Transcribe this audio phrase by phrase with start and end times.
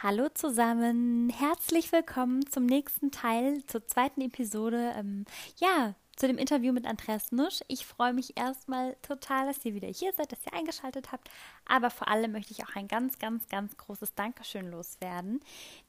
[0.00, 4.94] Hallo zusammen, herzlich willkommen zum nächsten Teil, zur zweiten Episode.
[4.96, 5.24] Ähm,
[5.56, 7.62] ja, zu dem Interview mit Andreas Nusch.
[7.66, 11.28] Ich freue mich erstmal total, dass ihr wieder hier seid, dass ihr eingeschaltet habt.
[11.68, 15.40] Aber vor allem möchte ich auch ein ganz, ganz, ganz großes Dankeschön loswerden.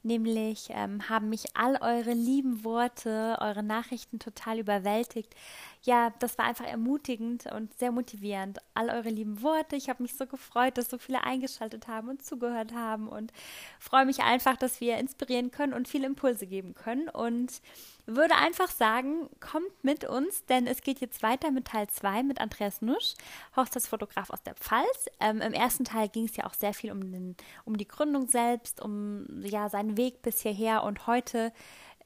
[0.02, 5.34] Nämlich ähm, haben mich all eure lieben Worte, eure Nachrichten total überwältigt.
[5.82, 8.58] Ja, das war einfach ermutigend und sehr motivierend.
[8.74, 9.76] All eure lieben Worte.
[9.76, 13.32] Ich habe mich so gefreut, dass so viele eingeschaltet haben und zugehört haben und
[13.78, 17.08] freue mich einfach, dass wir inspirieren können und viele Impulse geben können.
[17.08, 17.62] Und
[18.06, 22.40] würde einfach sagen, kommt mit uns, denn es geht jetzt weiter mit Teil 2 mit
[22.40, 23.14] Andreas Nusch,
[23.56, 25.08] Hochzeitsfotograf aus der Pfalz.
[25.20, 28.28] Ähm, Im ersten Teil ging es ja auch sehr viel um, den, um die Gründung
[28.28, 31.52] selbst, um ja seinen Weg bis hierher und heute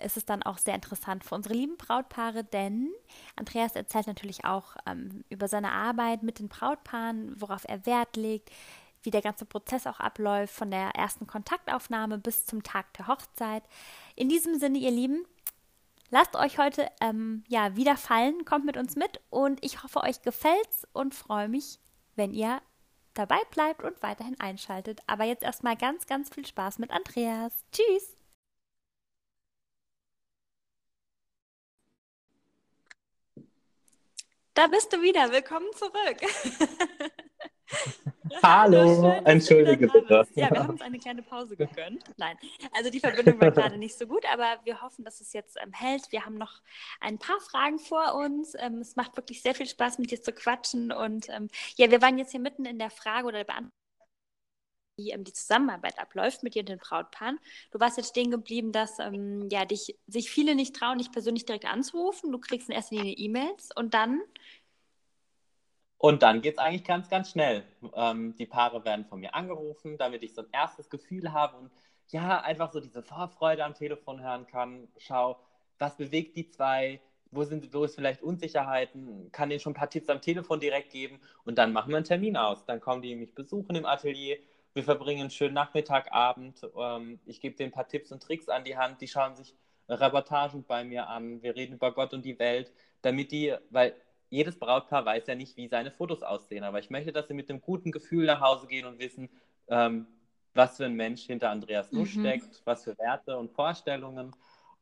[0.02, 2.90] ist es dann auch sehr interessant für unsere lieben Brautpaare, denn
[3.36, 8.50] Andreas erzählt natürlich auch ähm, über seine Arbeit mit den Brautpaaren, worauf er Wert legt,
[9.02, 13.62] wie der ganze Prozess auch abläuft, von der ersten Kontaktaufnahme bis zum Tag der Hochzeit.
[14.16, 15.24] In diesem Sinne, ihr Lieben,
[16.10, 20.22] Lasst euch heute ähm, ja wieder fallen, kommt mit uns mit und ich hoffe, euch
[20.22, 21.80] gefällt's und freue mich,
[22.14, 22.60] wenn ihr
[23.14, 25.00] dabei bleibt und weiterhin einschaltet.
[25.06, 27.52] Aber jetzt erstmal ganz, ganz viel Spaß mit Andreas.
[27.72, 28.16] Tschüss!
[34.54, 35.32] Da bist du wieder.
[35.32, 36.20] Willkommen zurück.
[38.42, 40.26] Hallo, entschuldige bitte.
[40.34, 42.04] Ja, wir haben uns eine kleine Pause gegönnt.
[42.16, 42.36] Nein,
[42.72, 45.72] also die Verbindung war gerade nicht so gut, aber wir hoffen, dass es jetzt ähm,
[45.72, 46.10] hält.
[46.10, 46.62] Wir haben noch
[47.00, 48.54] ein paar Fragen vor uns.
[48.58, 50.90] Ähm, es macht wirklich sehr viel Spaß, mit dir zu quatschen.
[50.90, 53.72] Und ähm, ja, wir waren jetzt hier mitten in der Frage oder der Beantwortung
[54.96, 57.38] wie ähm, die Zusammenarbeit abläuft mit dir und den Brautpaaren.
[57.72, 61.44] Du warst jetzt stehen geblieben, dass ähm, ja, dich, sich viele nicht trauen, dich persönlich
[61.44, 62.32] direkt anzurufen.
[62.32, 64.22] Du kriegst in erster Linie E-Mails und dann
[66.04, 67.64] und dann geht es eigentlich ganz, ganz schnell.
[67.94, 71.70] Ähm, die Paare werden von mir angerufen, damit ich so ein erstes Gefühl habe und
[72.08, 74.86] ja, einfach so diese Vorfreude am Telefon hören kann.
[74.98, 75.38] Schau,
[75.78, 77.00] was bewegt die zwei?
[77.30, 79.32] Wo sind wo ist vielleicht Unsicherheiten?
[79.32, 82.04] Kann denen schon ein paar Tipps am Telefon direkt geben und dann machen wir einen
[82.04, 82.66] Termin aus.
[82.66, 84.36] Dann kommen die mich besuchen im Atelier.
[84.74, 86.68] Wir verbringen einen schönen Nachmittag, Abend.
[86.78, 89.00] Ähm, ich gebe denen ein paar Tipps und Tricks an die Hand.
[89.00, 89.54] Die schauen sich
[89.88, 91.42] Reportagen bei mir an.
[91.42, 93.94] Wir reden über Gott und die Welt, damit die, weil
[94.34, 97.48] jedes Brautpaar weiß ja nicht, wie seine Fotos aussehen, aber ich möchte, dass sie mit
[97.48, 99.28] einem guten Gefühl nach Hause gehen und wissen,
[99.68, 100.06] ähm,
[100.54, 102.20] was für ein Mensch hinter Andreas Nusch mhm.
[102.20, 104.34] steckt, was für Werte und Vorstellungen.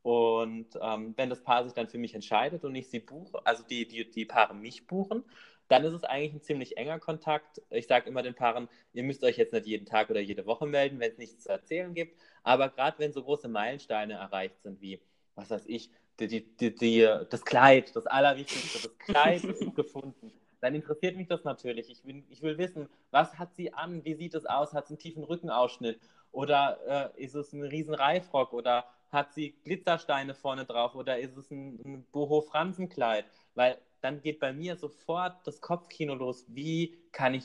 [0.02, 3.62] Und ähm, wenn das Paar sich dann für mich entscheidet und ich sie buche, also
[3.62, 5.22] die, die, die Paare mich buchen,
[5.68, 7.62] dann ist es eigentlich ein ziemlich enger Kontakt.
[7.70, 10.66] Ich sage immer den Paaren, ihr müsst euch jetzt nicht jeden Tag oder jede Woche
[10.66, 12.18] melden, wenn es nichts zu erzählen gibt.
[12.42, 15.00] Aber gerade wenn so große Meilensteine erreicht sind wie,
[15.34, 20.32] was weiß ich, die, die, die, das Kleid, das Allerwichtigste, das Kleid ist gefunden.
[20.60, 21.90] Dann interessiert mich das natürlich.
[21.90, 24.04] Ich will, ich will wissen, was hat sie an?
[24.04, 24.72] Wie sieht es aus?
[24.72, 26.00] Hat sie einen tiefen Rückenausschnitt?
[26.30, 28.52] Oder äh, ist es ein riesen Reifrock?
[28.52, 30.94] Oder hat sie Glitzersteine vorne drauf?
[30.94, 33.24] Oder ist es ein, ein Boho-Fransenkleid?
[33.56, 36.44] Weil dann geht bei mir sofort das Kopfkino los.
[36.48, 37.44] Wie kann ich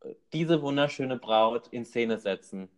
[0.00, 2.68] äh, diese wunderschöne Braut in Szene setzen?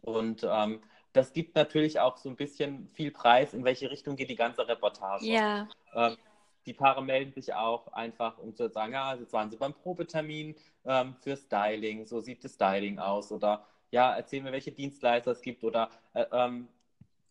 [0.00, 0.80] Und ähm,
[1.12, 4.66] das gibt natürlich auch so ein bisschen viel Preis, in welche Richtung geht die ganze
[4.66, 5.26] Reportage.
[5.26, 5.68] Ja.
[5.94, 6.16] Ähm,
[6.64, 10.54] die Paare melden sich auch einfach, um zu sagen, ja, jetzt waren sie beim Probetermin
[10.84, 13.32] ähm, für Styling, so sieht das Styling aus.
[13.32, 15.64] Oder ja, erzählen mir, welche Dienstleister es gibt.
[15.64, 16.68] Oder äh, ähm,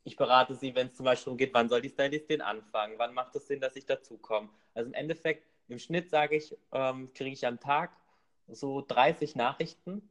[0.03, 3.35] ich berate sie, wenn es zum Beispiel umgeht, wann soll die Stylistin anfangen, wann macht
[3.35, 4.49] es Sinn, dass ich dazukomme.
[4.73, 7.91] Also im Endeffekt, im Schnitt sage ich, ähm, kriege ich am Tag
[8.47, 10.01] so 30 Nachrichten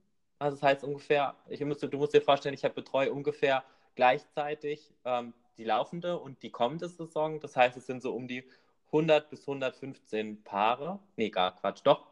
[0.41, 3.63] also das heißt ungefähr, ich muss, du musst dir vorstellen, ich betreue ungefähr
[3.95, 7.41] gleichzeitig ähm, die laufende und die kommende Saison.
[7.41, 8.45] Das heißt, es sind so um die
[8.87, 10.99] 100 bis 115 Paare.
[11.17, 12.09] Nee, gar Quatsch, doch.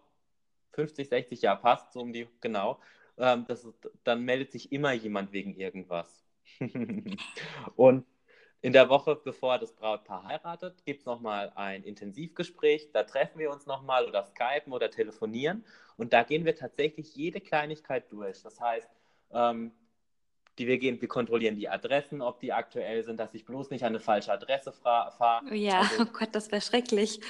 [0.73, 2.79] 50, 60 Jahre passt, so um die, genau.
[3.17, 6.29] Ähm, das ist, dann meldet sich immer jemand wegen irgendwas.
[7.77, 8.05] und
[8.61, 12.91] in der Woche, bevor das Brautpaar heiratet, gibt es nochmal ein Intensivgespräch.
[12.93, 15.65] Da treffen wir uns nochmal oder skypen oder telefonieren.
[15.97, 18.43] Und da gehen wir tatsächlich jede Kleinigkeit durch.
[18.43, 18.89] Das heißt,
[19.33, 19.73] ähm,
[20.59, 23.85] die wir gehen, wir kontrollieren die Adressen, ob die aktuell sind, dass ich bloß nicht
[23.85, 25.55] an eine falsche Adresse fahre.
[25.55, 27.21] Ja, also, oh Gott, das wäre schrecklich.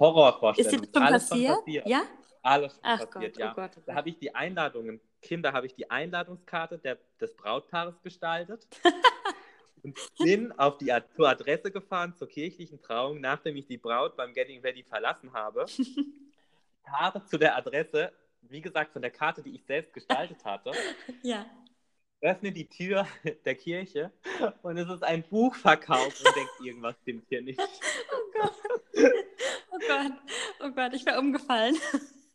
[0.00, 0.72] Horrorvorstellung.
[0.72, 1.58] Ist das schon passiert?
[1.58, 1.86] passiert?
[1.86, 2.02] Ja?
[2.42, 3.52] Alles schon Ach passiert, Gott, ja.
[3.52, 3.82] Oh Gott, oh Gott.
[3.86, 8.66] Da habe ich die Einladungen, Kinder, habe ich die Einladungskarte der, des Brautpaares gestaltet.
[9.86, 14.34] und bin auf die zur Adresse gefahren zur kirchlichen Trauung, nachdem ich die Braut beim
[14.34, 15.64] Getting Ready verlassen habe.
[16.84, 18.12] Fahre zu der Adresse,
[18.42, 20.72] wie gesagt, von der Karte, die ich selbst gestaltet hatte.
[21.22, 21.46] Ja.
[22.22, 23.06] Öffne die Tür
[23.44, 24.10] der Kirche
[24.62, 27.60] und es ist ein Buchverkauf und denkt, irgendwas stimmt hier nicht.
[27.60, 28.54] Oh Gott.
[29.70, 30.12] Oh Gott.
[30.60, 31.76] Oh Gott, ich wäre umgefallen.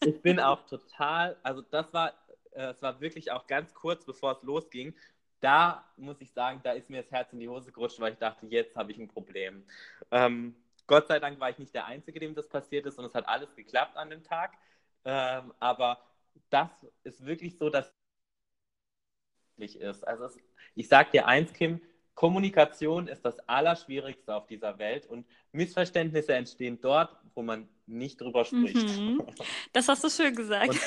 [0.06, 2.13] Ich bin auch total, also das war,
[2.51, 4.94] äh, es war wirklich auch ganz kurz, bevor es losging,
[5.41, 8.19] da muss ich sagen, da ist mir das Herz in die Hose gerutscht, weil ich
[8.19, 9.65] dachte, jetzt habe ich ein Problem.
[10.11, 10.55] Ähm,
[10.88, 13.27] Gott sei Dank war ich nicht der Einzige, dem das passiert ist und es hat
[13.27, 14.53] alles geklappt an dem Tag.
[15.03, 15.99] Ähm, aber
[16.49, 16.69] das
[17.03, 17.91] ist wirklich so, dass
[19.57, 20.07] es ist.
[20.07, 20.38] Also es,
[20.75, 21.81] ich sage dir eins, Kim,
[22.13, 28.45] Kommunikation ist das Allerschwierigste auf dieser Welt und Missverständnisse entstehen dort, wo man nicht drüber
[28.45, 28.97] spricht.
[28.97, 29.23] Mhm.
[29.73, 30.77] Das hast du schön gesagt.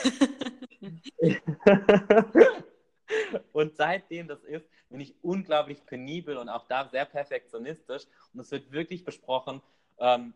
[0.80, 1.42] Und,
[3.52, 8.50] und seitdem das ist, bin ich unglaublich penibel und auch da sehr perfektionistisch und es
[8.50, 9.60] wird wirklich besprochen,
[9.98, 10.34] ähm,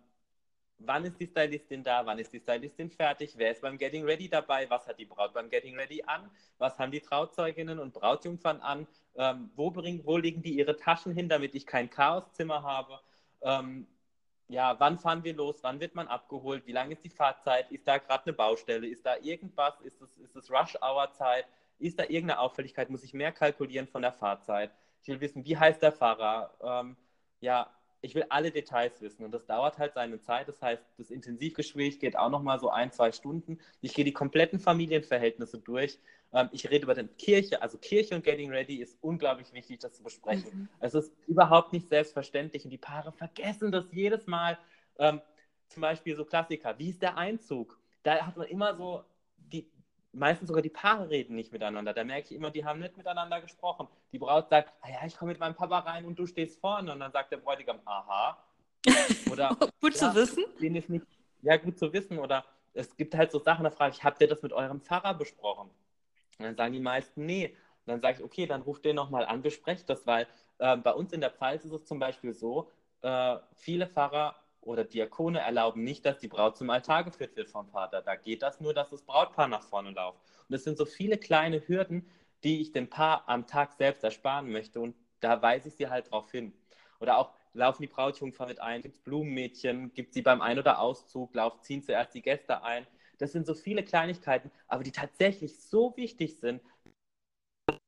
[0.79, 4.29] wann ist die Stylistin da, wann ist die Stylistin fertig, wer ist beim Getting Ready
[4.29, 8.61] dabei, was hat die Braut beim Getting Ready an, was haben die Trauzeuginnen und Brautjungfern
[8.61, 8.87] an,
[9.17, 13.01] ähm, wo, bring, wo legen die ihre Taschen hin, damit ich kein Chaoszimmer habe.
[13.43, 13.87] Ähm,
[14.49, 17.87] ja, wann fahren wir los, wann wird man abgeholt, wie lange ist die Fahrzeit, ist
[17.87, 21.47] da gerade eine Baustelle, ist da irgendwas, ist es ist das Rush-Hour-Zeit,
[21.79, 24.71] ist da irgendeine Auffälligkeit, muss ich mehr kalkulieren von der Fahrzeit.
[25.03, 26.97] Ich will wissen, wie heißt der Fahrer, ähm,
[27.41, 30.49] ja, ich will alle Details wissen und das dauert halt seine Zeit.
[30.49, 33.59] Das heißt, das Intensivgespräch geht auch nochmal so ein, zwei Stunden.
[33.81, 35.99] Ich gehe die kompletten Familienverhältnisse durch.
[36.33, 37.61] Ähm, ich rede über die Kirche.
[37.61, 40.51] Also Kirche und Getting Ready ist unglaublich wichtig, das zu besprechen.
[40.53, 40.69] Mhm.
[40.81, 44.59] Es ist überhaupt nicht selbstverständlich und die Paare vergessen das jedes Mal.
[44.99, 45.21] Ähm,
[45.69, 46.79] zum Beispiel so Klassiker.
[46.79, 47.79] Wie ist der Einzug?
[48.05, 49.05] Da hat man immer so
[50.13, 51.93] meistens sogar die Paare reden nicht miteinander.
[51.93, 53.89] Da merke ich immer, die haben nicht miteinander gesprochen.
[54.13, 56.93] Die Braut sagt, ah ja, ich komme mit meinem Papa rein und du stehst vorne.
[56.93, 58.43] Und dann sagt der Bräutigam, aha.
[59.31, 60.45] Oder, gut ja, zu wissen.
[60.61, 61.07] Den ist nicht,
[61.43, 62.19] ja, gut zu wissen.
[62.19, 62.45] Oder
[62.75, 65.71] es gibt halt so Sachen, da frage ich, habt ihr das mit eurem Pfarrer besprochen?
[66.39, 67.57] Und dann sagen die meisten, nee.
[67.87, 70.27] Und dann sage ich, okay, dann ruft den nochmal an, besprecht das, weil
[70.59, 72.71] äh, bei uns in der Pfalz ist es zum Beispiel so,
[73.03, 74.37] äh, viele Pfarrer
[74.69, 78.03] oder Diakone erlauben nicht, dass die Braut zum Altar geführt wird vom Vater.
[78.03, 80.19] Da geht das nur, dass das Brautpaar nach vorne läuft.
[80.47, 82.07] Und es sind so viele kleine Hürden,
[82.45, 84.81] die ich dem Paar am Tag selbst ersparen möchte.
[84.81, 86.53] Und da weise ich sie halt drauf hin.
[87.01, 90.81] Oder auch laufen die Brautjungfer mit ein, gibt es Blumenmädchen, gibt sie beim Ein- oder
[90.81, 92.87] Auszug, laufen, ziehen zuerst die Gäste ein.
[93.17, 96.61] Das sind so viele Kleinigkeiten, aber die tatsächlich so wichtig sind,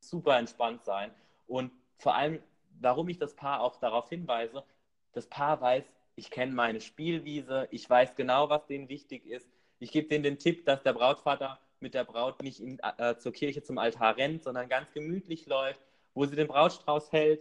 [0.00, 1.12] super entspannt sein.
[1.46, 2.42] Und vor allem,
[2.80, 4.64] warum ich das Paar auch darauf hinweise,
[5.12, 5.84] das Paar weiß,
[6.20, 9.48] ich kenne meine Spielwiese, ich weiß genau, was denen wichtig ist.
[9.78, 13.32] Ich gebe denen den Tipp, dass der Brautvater mit der Braut nicht in, äh, zur
[13.32, 15.80] Kirche zum Altar rennt, sondern ganz gemütlich läuft,
[16.12, 17.40] wo sie den Brautstrauß hält.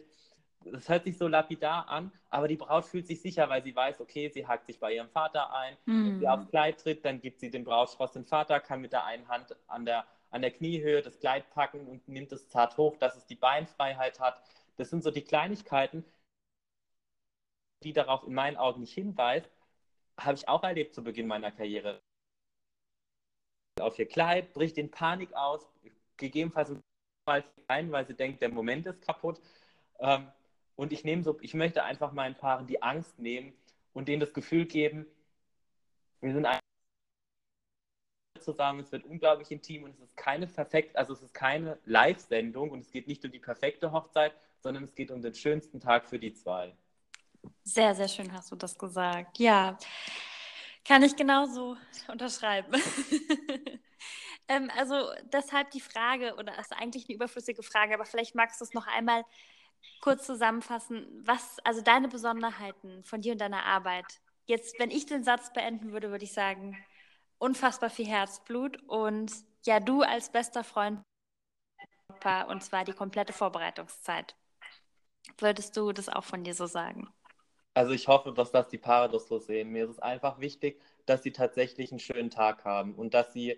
[0.64, 4.00] Das hört sich so lapidar an, aber die Braut fühlt sich sicher, weil sie weiß,
[4.00, 5.76] okay, sie hakt sich bei ihrem Vater ein.
[5.86, 6.06] Mhm.
[6.06, 9.04] Wenn sie aufs Kleid tritt, dann gibt sie den Brautstrauß den Vater, kann mit der
[9.04, 12.96] einen Hand an der, an der Kniehöhe das Kleid packen und nimmt es zart hoch,
[12.96, 14.42] dass es die Beinfreiheit hat.
[14.78, 16.06] Das sind so die Kleinigkeiten,
[17.84, 19.50] die darauf in meinen Augen nicht hinweist,
[20.20, 22.02] habe ich auch erlebt zu Beginn meiner Karriere.
[23.80, 25.66] Auf ihr Kleid, bricht in Panik aus,
[26.18, 26.74] gegebenenfalls
[27.68, 29.40] ein, weil sie denkt, der Moment ist kaputt.
[30.00, 30.28] Ähm,
[30.76, 33.54] und ich nehme so, ich möchte einfach meinen Paaren die Angst nehmen
[33.94, 35.06] und denen das Gefühl geben,
[36.22, 36.48] wir sind
[38.40, 42.72] zusammen, es wird unglaublich intim und es ist keine perfekt, also es ist keine Live-Sendung
[42.72, 46.08] und es geht nicht um die perfekte Hochzeit, sondern es geht um den schönsten Tag
[46.08, 46.74] für die zwei.
[47.64, 49.40] Sehr, sehr schön hast du das gesagt.
[49.40, 49.78] Ja,
[50.86, 51.78] kann ich genauso
[52.08, 52.74] unterschreiben.
[54.48, 58.66] ähm, also deshalb die Frage, oder ist eigentlich eine überflüssige Frage, aber vielleicht magst du
[58.66, 59.24] es noch einmal
[60.02, 61.06] kurz zusammenfassen.
[61.26, 64.20] Was, also deine Besonderheiten von dir und deiner Arbeit.
[64.46, 66.76] Jetzt, wenn ich den Satz beenden würde, würde ich sagen,
[67.38, 69.32] unfassbar viel Herzblut und
[69.66, 71.02] ja, du als bester Freund
[72.48, 74.36] und zwar die komplette Vorbereitungszeit.
[75.38, 77.08] Würdest du das auch von dir so sagen?
[77.80, 79.70] Also ich hoffe, dass das die Paare das so sehen.
[79.70, 83.56] Mir ist es einfach wichtig, dass sie tatsächlich einen schönen Tag haben und dass sie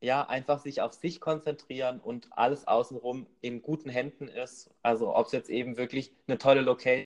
[0.00, 4.70] ja einfach sich auf sich konzentrieren und alles außenrum in guten Händen ist.
[4.82, 7.04] Also ob es jetzt eben wirklich eine tolle Location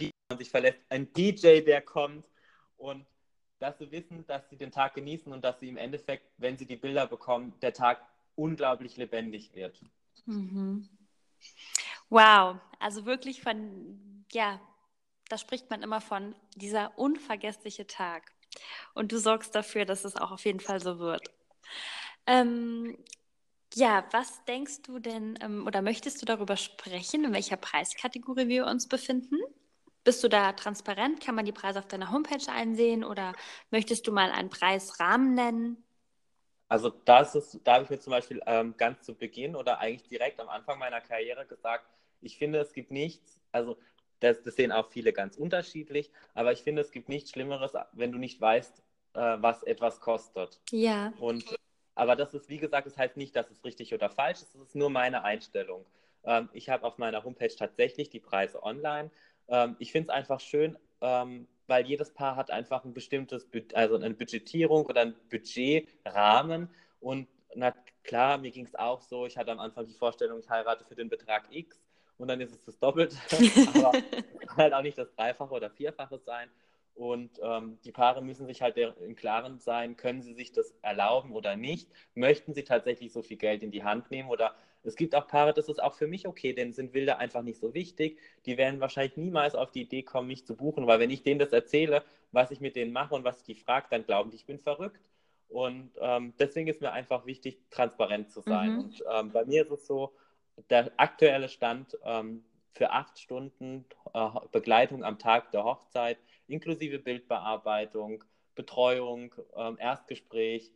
[0.00, 2.26] man sich verlässt, ein DJ, der kommt
[2.76, 3.06] und
[3.60, 6.66] dass sie wissen, dass sie den Tag genießen und dass sie im Endeffekt, wenn sie
[6.66, 9.80] die Bilder bekommen, der Tag unglaublich lebendig wird.
[10.26, 10.88] Mhm.
[12.10, 14.60] Wow, also wirklich von, ja,
[15.28, 18.32] da spricht man immer von dieser unvergessliche Tag.
[18.94, 21.30] Und du sorgst dafür, dass es auch auf jeden Fall so wird.
[22.26, 22.96] Ähm,
[23.74, 28.66] ja, was denkst du denn ähm, oder möchtest du darüber sprechen, in welcher Preiskategorie wir
[28.66, 29.36] uns befinden?
[30.04, 31.20] Bist du da transparent?
[31.20, 33.34] Kann man die Preise auf deiner Homepage einsehen oder
[33.70, 35.84] möchtest du mal einen Preisrahmen nennen?
[36.68, 40.08] Also das ist, da habe ich mir zum Beispiel ähm, ganz zu Beginn oder eigentlich
[40.08, 41.86] direkt am Anfang meiner Karriere gesagt,
[42.20, 43.78] ich finde, es gibt nichts, also
[44.20, 48.12] das, das sehen auch viele ganz unterschiedlich, aber ich finde, es gibt nichts Schlimmeres, wenn
[48.12, 48.82] du nicht weißt,
[49.14, 50.60] äh, was etwas kostet.
[50.70, 51.12] Ja.
[51.18, 51.44] Und
[51.98, 54.60] Aber das ist, wie gesagt, das heißt nicht, dass es richtig oder falsch ist, es
[54.68, 55.84] ist nur meine Einstellung.
[56.22, 59.10] Ähm, ich habe auf meiner Homepage tatsächlich die Preise online.
[59.48, 63.96] Ähm, ich finde es einfach schön, ähm, weil jedes Paar hat einfach ein bestimmtes, also
[63.96, 66.70] eine Budgetierung oder ein Budgetrahmen.
[67.00, 70.48] Und na klar, mir ging es auch so, ich hatte am Anfang die Vorstellung, ich
[70.48, 71.80] heirate für den Betrag X
[72.18, 73.16] und dann ist es das Doppelte,
[73.74, 73.92] aber
[74.48, 76.48] kann halt auch nicht das Dreifache oder Vierfache sein.
[76.94, 81.32] Und ähm, die Paare müssen sich halt im Klaren sein, können sie sich das erlauben
[81.32, 81.88] oder nicht?
[82.16, 84.28] Möchten sie tatsächlich so viel Geld in die Hand nehmen?
[84.28, 87.42] Oder es gibt auch Paare, das ist auch für mich okay, denn sind Bilder einfach
[87.42, 88.18] nicht so wichtig.
[88.46, 91.38] Die werden wahrscheinlich niemals auf die Idee kommen, mich zu buchen, weil wenn ich denen
[91.38, 94.36] das erzähle, was ich mit denen mache und was ich die frage, dann glauben die,
[94.36, 95.00] ich bin verrückt.
[95.48, 98.72] Und ähm, deswegen ist mir einfach wichtig, transparent zu sein.
[98.72, 98.78] Mhm.
[98.80, 100.12] Und ähm, bei mir ist es so,
[100.70, 103.84] der aktuelle Stand ähm, für acht Stunden
[104.14, 108.24] äh, Begleitung am Tag der Hochzeit inklusive Bildbearbeitung,
[108.54, 110.72] Betreuung, ähm, Erstgespräch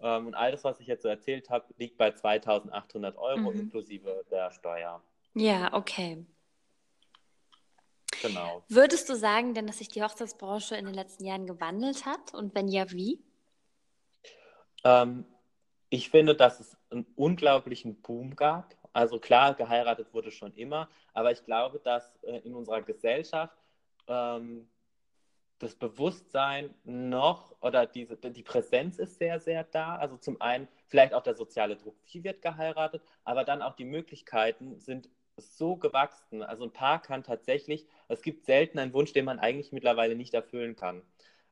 [0.00, 3.60] ähm, und alles, was ich jetzt so erzählt habe, liegt bei 2800 Euro mhm.
[3.60, 5.02] inklusive der Steuer.
[5.34, 6.24] Ja, okay.
[8.22, 8.62] Genau.
[8.68, 12.32] Würdest du sagen denn, dass sich die Hochzeitsbranche in den letzten Jahren gewandelt hat?
[12.32, 13.20] Und wenn ja, wie?
[14.84, 15.26] Ähm,
[15.90, 18.74] ich finde, dass es einen unglaublichen Boom gab.
[18.94, 23.58] Also klar, geheiratet wurde schon immer, aber ich glaube, dass äh, in unserer Gesellschaft
[24.06, 24.68] ähm,
[25.58, 29.96] das Bewusstsein noch oder diese, die Präsenz ist sehr, sehr da.
[29.96, 33.84] Also zum einen vielleicht auch der soziale Druck, wie wird geheiratet, aber dann auch die
[33.84, 36.42] Möglichkeiten sind so gewachsen.
[36.42, 40.34] Also ein Paar kann tatsächlich, es gibt selten einen Wunsch, den man eigentlich mittlerweile nicht
[40.34, 41.02] erfüllen kann.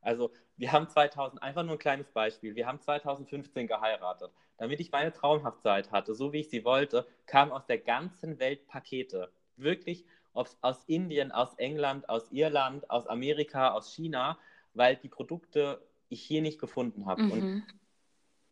[0.03, 4.31] Also wir haben 2000, einfach nur ein kleines Beispiel, wir haben 2015 geheiratet.
[4.59, 8.67] Damit ich meine Traumhaftzeit hatte, so wie ich sie wollte, kamen aus der ganzen Welt
[8.67, 9.33] Pakete.
[9.57, 10.05] Wirklich
[10.35, 14.39] aus Indien, aus England, aus Irland, aus Amerika, aus China,
[14.75, 17.23] weil die Produkte ich hier nicht gefunden habe.
[17.23, 17.33] Mhm.
[17.33, 17.67] Und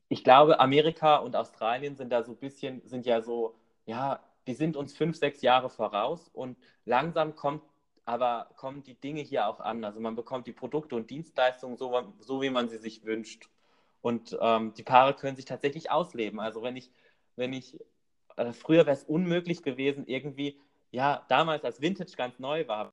[0.08, 3.54] ich glaube, Amerika und Australien sind da so ein bisschen, sind ja so,
[3.86, 7.62] ja, die sind uns fünf, sechs Jahre voraus und langsam kommt
[8.10, 9.84] aber kommen die Dinge hier auch an.
[9.84, 13.48] Also man bekommt die Produkte und Dienstleistungen so, so wie man sie sich wünscht.
[14.02, 16.40] Und ähm, die Paare können sich tatsächlich ausleben.
[16.40, 16.90] Also wenn ich,
[17.36, 17.78] wenn ich,
[18.36, 22.92] äh, früher wäre es unmöglich gewesen, irgendwie ja, damals als Vintage ganz neu war.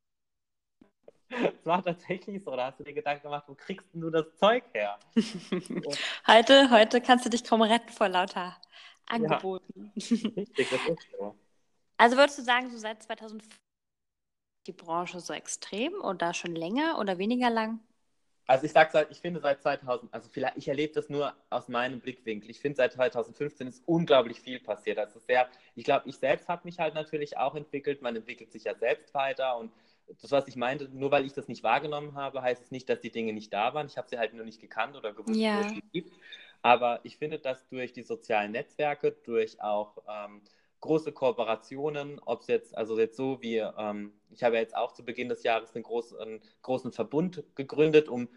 [1.29, 1.29] Es
[1.65, 4.99] war tatsächlich so, da hast du dir Gedanken gemacht, wo kriegst du das Zeug her?
[6.27, 8.55] heute, heute kannst du dich kaum retten vor lauter
[9.07, 9.91] Angeboten.
[9.95, 11.35] Ja, richtig, das ist so.
[11.97, 13.57] Also würdest du sagen, so seit 2005
[14.67, 17.79] die Branche so extrem oder schon länger oder weniger lang?
[18.47, 21.67] Also ich sage seit, ich finde seit 2000, also vielleicht, ich erlebe das nur aus
[21.67, 22.49] meinem Blickwinkel.
[22.49, 24.97] Ich finde seit 2015 ist unglaublich viel passiert.
[24.99, 28.01] Also sehr, ich glaube, ich selbst habe mich halt natürlich auch entwickelt.
[28.01, 29.71] Man entwickelt sich ja selbst weiter und
[30.21, 33.01] das, was ich meinte, nur weil ich das nicht wahrgenommen habe, heißt es nicht, dass
[33.01, 33.87] die Dinge nicht da waren.
[33.87, 35.57] Ich habe sie halt nur nicht gekannt oder gewusst, ja.
[35.57, 36.13] wo es sie gibt.
[36.61, 40.41] Aber ich finde, dass durch die sozialen Netzwerke, durch auch ähm,
[40.81, 44.93] große Kooperationen, ob es jetzt, also jetzt so wie, ähm, ich habe ja jetzt auch
[44.93, 48.29] zu Beginn des Jahres einen, groß, einen großen Verbund gegründet, um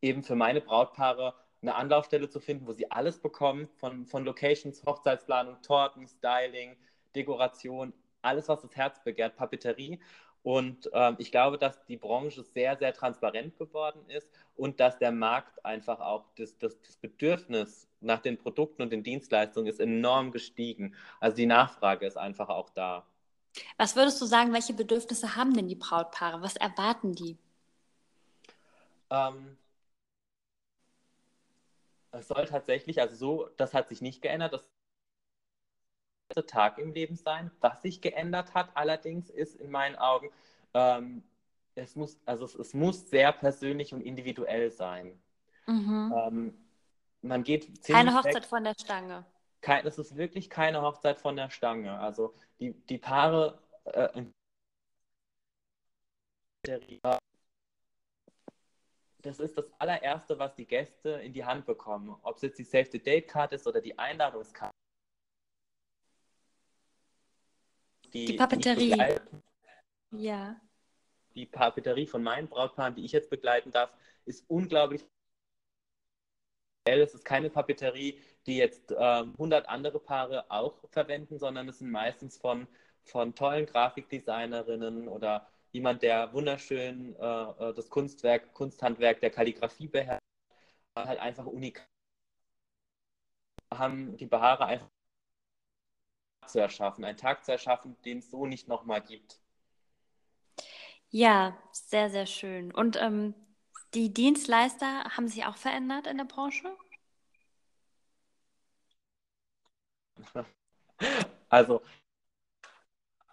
[0.00, 4.84] eben für meine Brautpaare eine Anlaufstelle zu finden, wo sie alles bekommen, von, von Locations,
[4.86, 6.76] Hochzeitsplanung, Torten, Styling,
[7.14, 7.92] Dekoration,
[8.22, 10.00] alles, was das Herz begehrt, Papeterie.
[10.42, 15.12] Und ähm, ich glaube, dass die Branche sehr, sehr transparent geworden ist und dass der
[15.12, 20.32] Markt einfach auch das, das, das Bedürfnis nach den Produkten und den Dienstleistungen ist enorm
[20.32, 20.94] gestiegen.
[21.20, 23.06] Also die Nachfrage ist einfach auch da.
[23.76, 26.40] Was würdest du sagen, welche Bedürfnisse haben denn die Brautpaare?
[26.40, 27.36] Was erwarten die?
[29.10, 29.56] Ähm,
[32.12, 34.52] es soll tatsächlich, also so, das hat sich nicht geändert.
[34.52, 34.68] Das
[36.36, 37.50] der Tag im Leben sein.
[37.60, 40.30] Was sich geändert hat allerdings ist in meinen Augen,
[40.74, 41.22] ähm,
[41.74, 45.18] es muss, also es, es, muss sehr persönlich und individuell sein.
[45.66, 46.14] Mhm.
[46.14, 46.54] Ähm,
[47.22, 48.44] man geht Keine Hochzeit weg.
[48.44, 49.24] von der Stange.
[49.60, 51.98] Kein, es ist wirklich keine Hochzeit von der Stange.
[51.98, 54.24] Also die, die Paare äh,
[59.22, 62.16] das ist das allererste, was die Gäste in die Hand bekommen.
[62.22, 64.74] Ob es jetzt die Save the Date Card ist oder die Einladungskarte.
[68.12, 69.20] Die, die Papeterie.
[70.10, 70.60] Die ja.
[71.34, 73.92] Die Papeterie von meinen Brautpaaren, die ich jetzt begleiten darf,
[74.24, 75.04] ist unglaublich
[76.84, 81.90] es ist keine Papeterie, die jetzt äh, 100 andere Paare auch verwenden, sondern es sind
[81.90, 82.66] meistens von,
[83.04, 90.22] von tollen Grafikdesignerinnen oder jemand, der wunderschön äh, äh das Kunstwerk, Kunsthandwerk der Kalligrafie beherrscht,
[90.96, 91.86] halt einfach unik
[93.72, 94.88] haben die Behaare einfach
[96.46, 99.40] zu erschaffen, einen Tag zu erschaffen, den es so nicht nochmal gibt.
[101.10, 102.72] Ja, sehr, sehr schön.
[102.72, 103.34] Und ähm,
[103.94, 106.76] die Dienstleister haben sich auch verändert in der Branche?
[111.48, 111.82] Also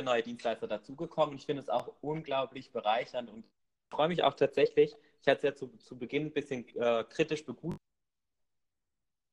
[0.03, 1.35] neue Dienstleister dazugekommen.
[1.35, 3.45] Ich finde es auch unglaublich bereichernd und
[3.89, 4.95] freue mich auch tatsächlich.
[5.21, 7.45] Ich hatte es ja zu, zu Beginn ein bisschen äh, kritisch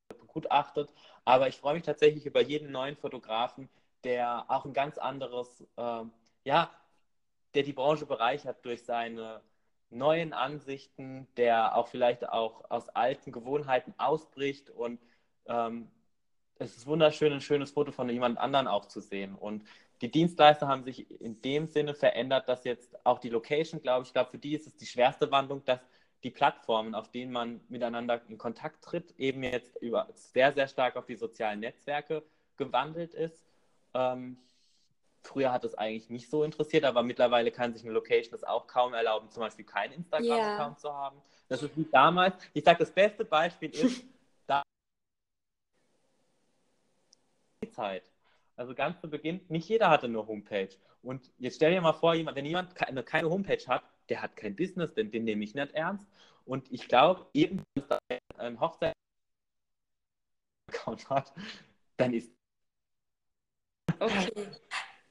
[0.08, 0.92] begutachtet,
[1.24, 3.68] aber ich freue mich tatsächlich über jeden neuen Fotografen,
[4.04, 6.04] der auch ein ganz anderes, äh,
[6.44, 6.70] ja,
[7.54, 9.42] der die Branche bereichert durch seine
[9.90, 15.00] neuen Ansichten, der auch vielleicht auch aus alten Gewohnheiten ausbricht und
[15.46, 15.90] ähm,
[16.58, 19.34] es ist wunderschön, ein schönes Foto von jemand anderen auch zu sehen.
[19.34, 19.64] Und
[20.00, 24.12] die Dienstleister haben sich in dem Sinne verändert, dass jetzt auch die Location, glaube ich,
[24.12, 25.80] glaube für die ist es die schwerste Wandlung, dass
[26.22, 30.96] die Plattformen, auf denen man miteinander in Kontakt tritt, eben jetzt über sehr, sehr stark
[30.96, 32.22] auf die sozialen Netzwerke
[32.56, 33.44] gewandelt ist.
[33.92, 34.38] Ähm,
[35.24, 38.66] früher hat es eigentlich nicht so interessiert, aber mittlerweile kann sich eine Location das auch
[38.66, 40.76] kaum erlauben, zum Beispiel keinen Instagram-Account yeah.
[40.76, 41.20] zu haben.
[41.48, 42.34] Das ist wie damals.
[42.52, 44.04] Ich sage, das beste Beispiel ist
[44.46, 44.62] da
[47.62, 48.10] die Zeit.
[48.56, 50.70] Also ganz zu Beginn, nicht jeder hatte eine Homepage.
[51.02, 54.54] Und jetzt stell dir mal vor, jemand, wenn jemand keine Homepage hat, der hat kein
[54.54, 56.06] Business, denn den nehme ich nicht ernst.
[56.44, 58.94] Und ich glaube, irgendwann, wenn ein Hochzeit
[61.08, 61.32] hat,
[61.96, 62.30] dann ist.
[63.98, 64.30] Okay.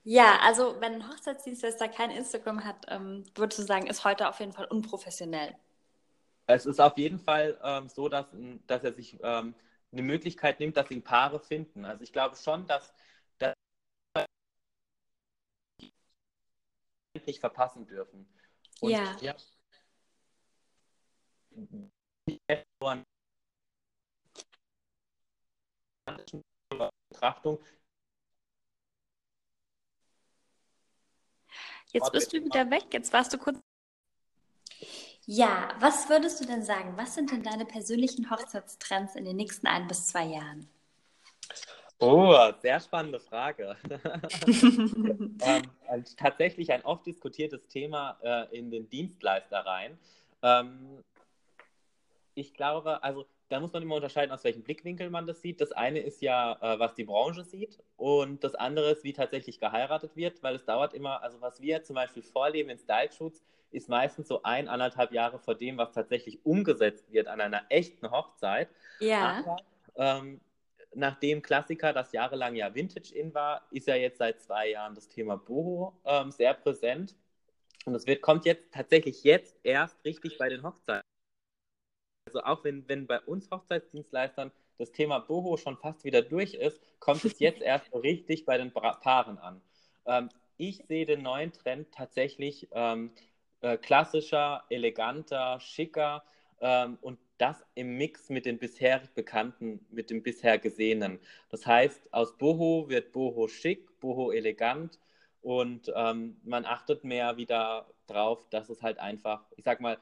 [0.04, 4.40] Ja, also wenn ein Hochzeitsdienstleister kein Instagram hat, ähm, würdest du sagen, ist heute auf
[4.40, 5.56] jeden Fall unprofessionell.
[6.46, 8.26] Es ist auf jeden Fall ähm, so, dass,
[8.68, 9.56] dass er sich ähm,
[9.92, 11.86] eine Möglichkeit nimmt, dass ihn Paare finden.
[11.86, 12.94] Also ich glaube schon, dass
[17.26, 18.28] nicht verpassen dürfen.
[18.82, 19.16] Und ja.
[19.22, 19.36] ja
[27.10, 27.60] Betrachtung.
[31.94, 33.60] Jetzt bist du wieder weg, jetzt warst du kurz.
[35.26, 36.98] Ja, was würdest du denn sagen?
[36.98, 40.68] Was sind denn deine persönlichen Hochzeitstrends in den nächsten ein bis zwei Jahren?
[42.00, 43.78] Oh, sehr spannende Frage.
[44.48, 45.64] ähm,
[46.18, 49.98] tatsächlich ein oft diskutiertes Thema äh, in den Dienstleistereien.
[50.42, 51.02] Ähm,
[52.36, 55.62] ich glaube, also da muss man immer unterscheiden, aus welchem Blickwinkel man das sieht.
[55.62, 59.60] Das eine ist ja, äh, was die Branche sieht und das andere ist, wie tatsächlich
[59.60, 63.90] geheiratet wird, weil es dauert immer, also was wir zum Beispiel vorleben in Style-Shoots, ist
[63.90, 68.70] meistens so ein, anderthalb Jahre vor dem, was tatsächlich umgesetzt wird an einer echten Hochzeit.
[69.00, 69.44] Ja.
[69.44, 69.58] Aber,
[69.96, 70.42] ähm,
[70.96, 75.10] nachdem Klassiker das jahrelang ja Vintage in war, ist ja jetzt seit zwei Jahren das
[75.10, 77.16] Thema Boho ähm, sehr präsent.
[77.86, 81.04] Und es wird, kommt jetzt tatsächlich jetzt erst richtig bei den Hochzeiten.
[82.26, 86.82] Also auch wenn, wenn bei uns Hochzeitsdienstleistern das Thema Boho schon fast wieder durch ist,
[87.00, 89.62] kommt es jetzt erst richtig bei den Paaren an.
[90.06, 93.12] Ähm, ich sehe den neuen Trend tatsächlich ähm,
[93.62, 96.24] äh, klassischer, eleganter, schicker
[96.62, 101.20] ähm, und das im Mix mit den bisher bekannten, mit dem bisher gesehenen.
[101.50, 105.00] Das heißt, aus Boho wird Boho schick, Boho elegant
[105.42, 109.98] und ähm, man achtet mehr wieder drauf, dass es halt einfach, ich sag mal,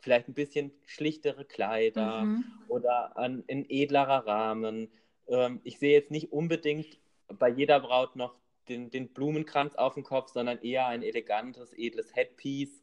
[0.00, 2.44] vielleicht ein bisschen schlichtere Kleider mhm.
[2.68, 4.90] oder ein, ein edlerer Rahmen.
[5.28, 6.98] Ähm, ich sehe jetzt nicht unbedingt
[7.38, 8.34] bei jeder Braut noch
[8.68, 12.82] den, den Blumenkranz auf dem Kopf, sondern eher ein elegantes, edles Headpiece.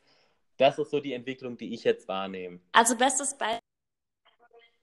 [0.57, 2.59] Das ist so die Entwicklung, die ich jetzt wahrnehme.
[2.71, 3.59] Also bestes Beispiel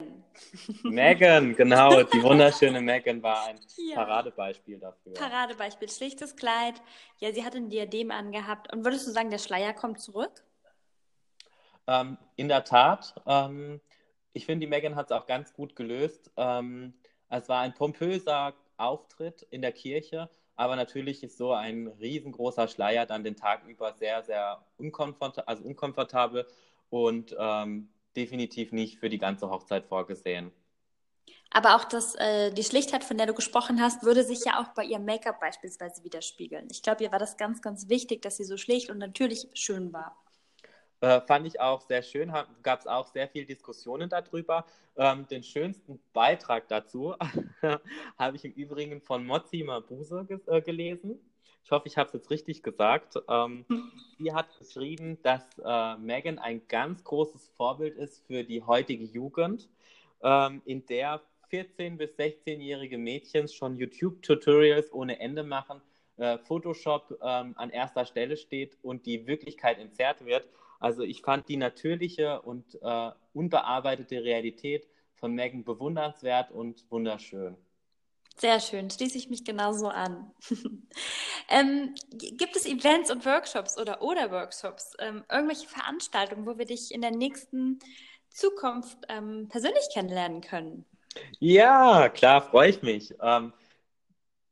[0.85, 3.97] Megan, genau, die wunderschöne Megan war ein ja.
[3.97, 5.13] Paradebeispiel dafür.
[5.15, 6.81] Paradebeispiel, schlichtes Kleid.
[7.19, 8.73] Ja, sie hatte ein Diadem angehabt.
[8.73, 10.43] Und würdest du sagen, der Schleier kommt zurück?
[11.87, 13.15] Ähm, in der Tat.
[13.27, 13.81] Ähm,
[14.33, 16.31] ich finde, die Megan hat es auch ganz gut gelöst.
[16.37, 16.95] Ähm,
[17.29, 23.07] es war ein pompöser Auftritt in der Kirche, aber natürlich ist so ein riesengroßer Schleier
[23.07, 26.47] dann den Tag über sehr, sehr unkomfortabel, also unkomfortabel
[26.91, 30.53] und ähm, definitiv nicht für die ganze Hochzeit vorgesehen.
[31.53, 34.69] Aber auch das, äh, die Schlichtheit, von der du gesprochen hast, würde sich ja auch
[34.75, 36.69] bei ihrem Make-up beispielsweise widerspiegeln.
[36.71, 39.93] Ich glaube, ihr war das ganz, ganz wichtig, dass sie so schlicht und natürlich schön
[39.93, 40.17] war.
[41.01, 42.33] Äh, fand ich auch sehr schön,
[42.63, 44.67] gab es auch sehr viele Diskussionen darüber.
[44.97, 47.15] Ähm, den schönsten Beitrag dazu
[48.19, 51.21] habe ich im Übrigen von Mozzi Mabuse äh, gelesen
[51.65, 53.17] ich hoffe, ich habe es jetzt richtig gesagt.
[53.29, 53.65] Ähm,
[54.19, 59.69] sie hat geschrieben, dass äh, Megan ein ganz großes Vorbild ist für die heutige Jugend,
[60.23, 61.21] ähm, in der
[61.53, 65.81] 14- bis 16-jährige Mädchen schon YouTube-Tutorials ohne Ende machen,
[66.17, 70.49] äh, Photoshop ähm, an erster Stelle steht und die Wirklichkeit entzerrt wird.
[70.81, 77.57] Also ich fand die natürliche und äh, unbearbeitete Realität von Megan bewundernswert und wunderschön.
[78.39, 80.33] Sehr schön, schließe ich mich genauso an.
[81.51, 86.93] ähm, gibt es Events und Workshops oder oder Workshops, ähm, irgendwelche Veranstaltungen, wo wir dich
[86.95, 87.79] in der nächsten
[88.31, 90.87] Zukunft ähm, persönlich kennenlernen können?
[91.39, 93.15] Ja, klar, freue ich mich.
[93.21, 93.53] Ähm,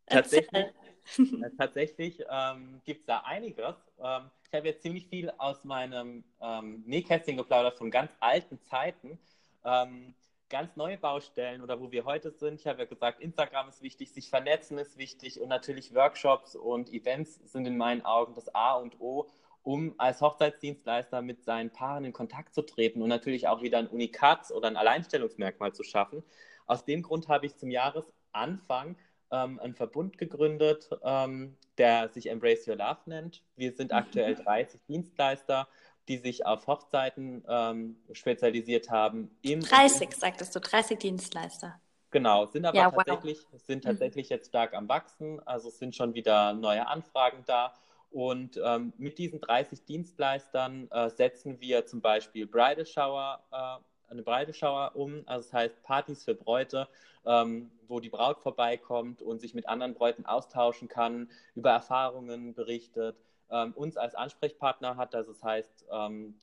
[0.06, 0.72] tatsächlich, äh,
[1.58, 3.74] tatsächlich ähm, gibt es da einiges.
[4.02, 9.18] Ähm, ich habe jetzt ziemlich viel aus meinem ähm, Nähkästchen geplaudert von ganz alten Zeiten.
[9.64, 10.14] Ähm,
[10.48, 12.60] ganz neue Baustellen oder wo wir heute sind.
[12.60, 16.92] Ich habe ja gesagt, Instagram ist wichtig, sich vernetzen ist wichtig und natürlich Workshops und
[16.92, 19.28] Events sind in meinen Augen das A und O,
[19.62, 23.88] um als Hochzeitsdienstleister mit seinen Paaren in Kontakt zu treten und natürlich auch wieder ein
[23.88, 26.22] Unikat oder ein Alleinstellungsmerkmal zu schaffen.
[26.66, 28.96] Aus dem Grund habe ich zum Jahresanfang
[29.30, 33.42] ähm, einen Verbund gegründet, ähm, der sich Embrace Your Love nennt.
[33.56, 33.98] Wir sind mhm.
[33.98, 35.68] aktuell 30 Dienstleister
[36.08, 39.30] die sich auf Hochzeiten ähm, spezialisiert haben.
[39.44, 41.78] 30, sagtest du, 30 Dienstleister.
[42.10, 43.60] Genau, sind aber ja, tatsächlich, wow.
[43.60, 43.88] sind mhm.
[43.88, 44.36] tatsächlich mhm.
[44.36, 45.40] jetzt stark am Wachsen.
[45.46, 47.74] Also es sind schon wieder neue Anfragen da.
[48.10, 54.22] Und ähm, mit diesen 30 Dienstleistern äh, setzen wir zum Beispiel Bridal Shower, äh, eine
[54.22, 55.22] Bridal Shower um.
[55.26, 56.88] Also das heißt Partys für Bräute,
[57.26, 63.16] ähm, wo die Braut vorbeikommt und sich mit anderen Bräuten austauschen kann, über Erfahrungen berichtet
[63.50, 65.14] ähm, uns als Ansprechpartner hat.
[65.14, 66.40] Also das heißt, ähm,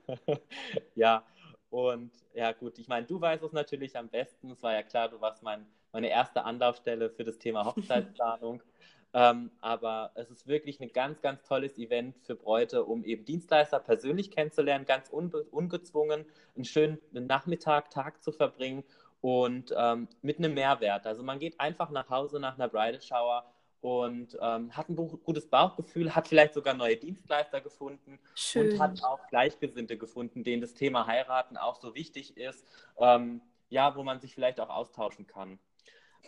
[0.96, 1.24] ja,
[1.70, 4.52] und ja gut, ich meine, du weißt es natürlich am besten.
[4.52, 5.66] Es war ja klar, du warst mein,
[5.96, 8.62] meine erste Anlaufstelle für das Thema Hochzeitsplanung.
[9.18, 13.80] Ähm, aber es ist wirklich ein ganz, ganz tolles Event für Bräute, um eben Dienstleister
[13.80, 18.84] persönlich kennenzulernen, ganz ungezwungen, einen schönen Nachmittag, Tag zu verbringen
[19.22, 21.08] und ähm, mit einem Mehrwert.
[21.08, 23.46] Also man geht einfach nach Hause nach einer Bridal Shower
[23.80, 28.74] und ähm, hat ein gutes Bauchgefühl, hat vielleicht sogar neue Dienstleister gefunden Schön.
[28.74, 32.66] und hat auch Gleichgesinnte gefunden, denen das Thema Heiraten auch so wichtig ist,
[32.98, 35.58] ähm, ja, wo man sich vielleicht auch austauschen kann.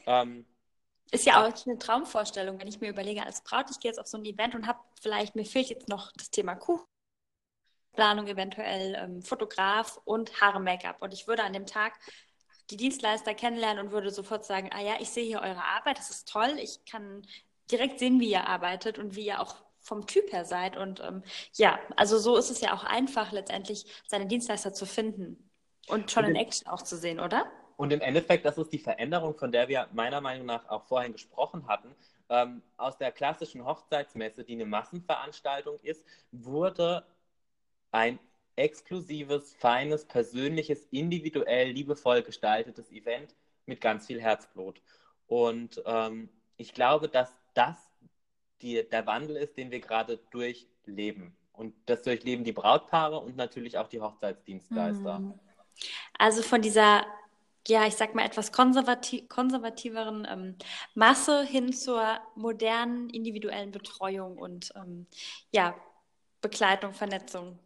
[0.06, 0.46] Ähm,
[1.12, 4.08] ist ja auch eine Traumvorstellung, wenn ich mir überlege, als Braut, ich gehe jetzt auf
[4.08, 9.22] so ein Event und habe vielleicht, mir fehlt jetzt noch das Thema Kuchenplanung, eventuell ähm,
[9.22, 11.02] Fotograf und Haare-Make-up.
[11.02, 11.94] Und ich würde an dem Tag
[12.70, 16.10] die Dienstleister kennenlernen und würde sofort sagen, ah ja, ich sehe hier eure Arbeit, das
[16.10, 17.26] ist toll, ich kann
[17.72, 20.76] direkt sehen, wie ihr arbeitet und wie ihr auch vom Typ her seid.
[20.76, 25.50] Und ähm, ja, also so ist es ja auch einfach, letztendlich seine Dienstleister zu finden
[25.88, 27.50] und schon in Action auch zu sehen, oder?
[27.78, 31.14] Und im Endeffekt, das ist die Veränderung, von der wir meiner Meinung nach auch vorhin
[31.14, 31.96] gesprochen hatten.
[32.30, 37.06] Ähm, aus der klassischen Hochzeitsmesse, die eine Massenveranstaltung ist, wurde
[37.92, 38.20] ein
[38.56, 43.36] exklusives, feines, persönliches, individuell, liebevoll gestaltetes Event
[43.68, 44.82] mit ganz viel Herzblut.
[45.28, 47.78] Und ähm, ich glaube, dass das
[48.62, 51.38] die, der Wandel ist, den wir gerade durchleben.
[51.54, 55.20] Und das durchleben die Brautpaare und natürlich auch die Hochzeitsdienstleister.
[55.20, 55.40] Mhm.
[56.18, 57.06] Also von dieser
[57.68, 60.56] ja, ich sag mal, etwas konservativ, konservativeren ähm,
[60.96, 65.08] Masse hin zur modernen individuellen Betreuung und ähm,
[65.52, 65.76] ja,
[66.42, 67.60] Begleitung, Vernetzung.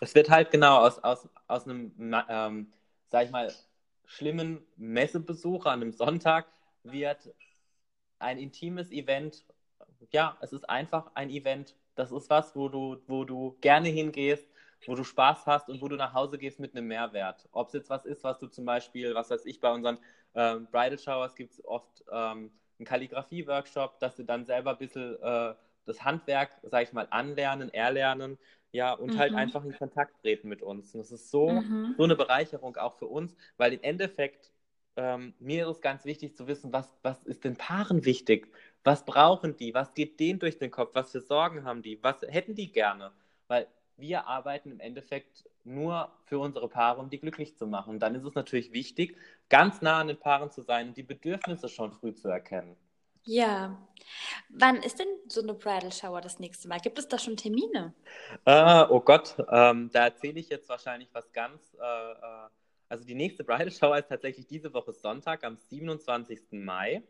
[0.00, 1.92] Es wird halt genau aus, aus, aus einem,
[2.28, 2.72] ähm,
[3.08, 3.52] sag ich mal,
[4.06, 6.46] schlimmen Messebesuch an einem Sonntag
[6.82, 7.32] wird
[8.18, 9.44] ein intimes Event.
[10.10, 11.74] Ja, es ist einfach ein Event.
[11.94, 14.46] Das ist was, wo du, wo du gerne hingehst,
[14.86, 17.48] wo du Spaß hast und wo du nach Hause gehst mit einem Mehrwert.
[17.52, 19.98] Ob es jetzt was ist, was du zum Beispiel, was weiß ich, bei unseren
[20.34, 25.20] ähm, Bridal Showers gibt es oft ähm, einen Kalligrafie-Workshop, dass du dann selber ein bisschen
[25.22, 25.54] äh,
[25.86, 28.38] das Handwerk, sag ich mal, anlernen, erlernen,
[28.72, 29.36] ja, und halt mhm.
[29.36, 30.94] halt einfach in Kontakt treten mit uns.
[30.94, 31.94] Und das ist so, mhm.
[31.96, 34.50] so eine Bereicherung auch für uns, weil im Endeffekt
[34.96, 38.48] ähm, mir ist es ganz wichtig zu wissen, was, was ist den Paaren wichtig?
[38.84, 39.74] Was brauchen die?
[39.74, 40.94] Was geht denen durch den Kopf?
[40.94, 42.02] Was für Sorgen haben die?
[42.02, 43.12] Was hätten die gerne?
[43.48, 47.90] Weil wir arbeiten im Endeffekt nur für unsere Paare, um die glücklich zu machen.
[47.90, 49.16] Und dann ist es natürlich wichtig,
[49.48, 52.76] ganz nah an den Paaren zu sein und die Bedürfnisse schon früh zu erkennen.
[53.24, 53.78] Ja.
[54.50, 56.80] Wann ist denn so eine Bridal Shower das nächste Mal?
[56.80, 57.94] Gibt es da schon Termine?
[58.44, 61.74] Äh, oh Gott, ähm, da erzähle ich jetzt wahrscheinlich was ganz.
[61.74, 62.48] Äh, äh,
[62.88, 66.40] also die nächste Bridal Shower ist tatsächlich diese Woche Sonntag am 27.
[66.52, 67.02] Mai.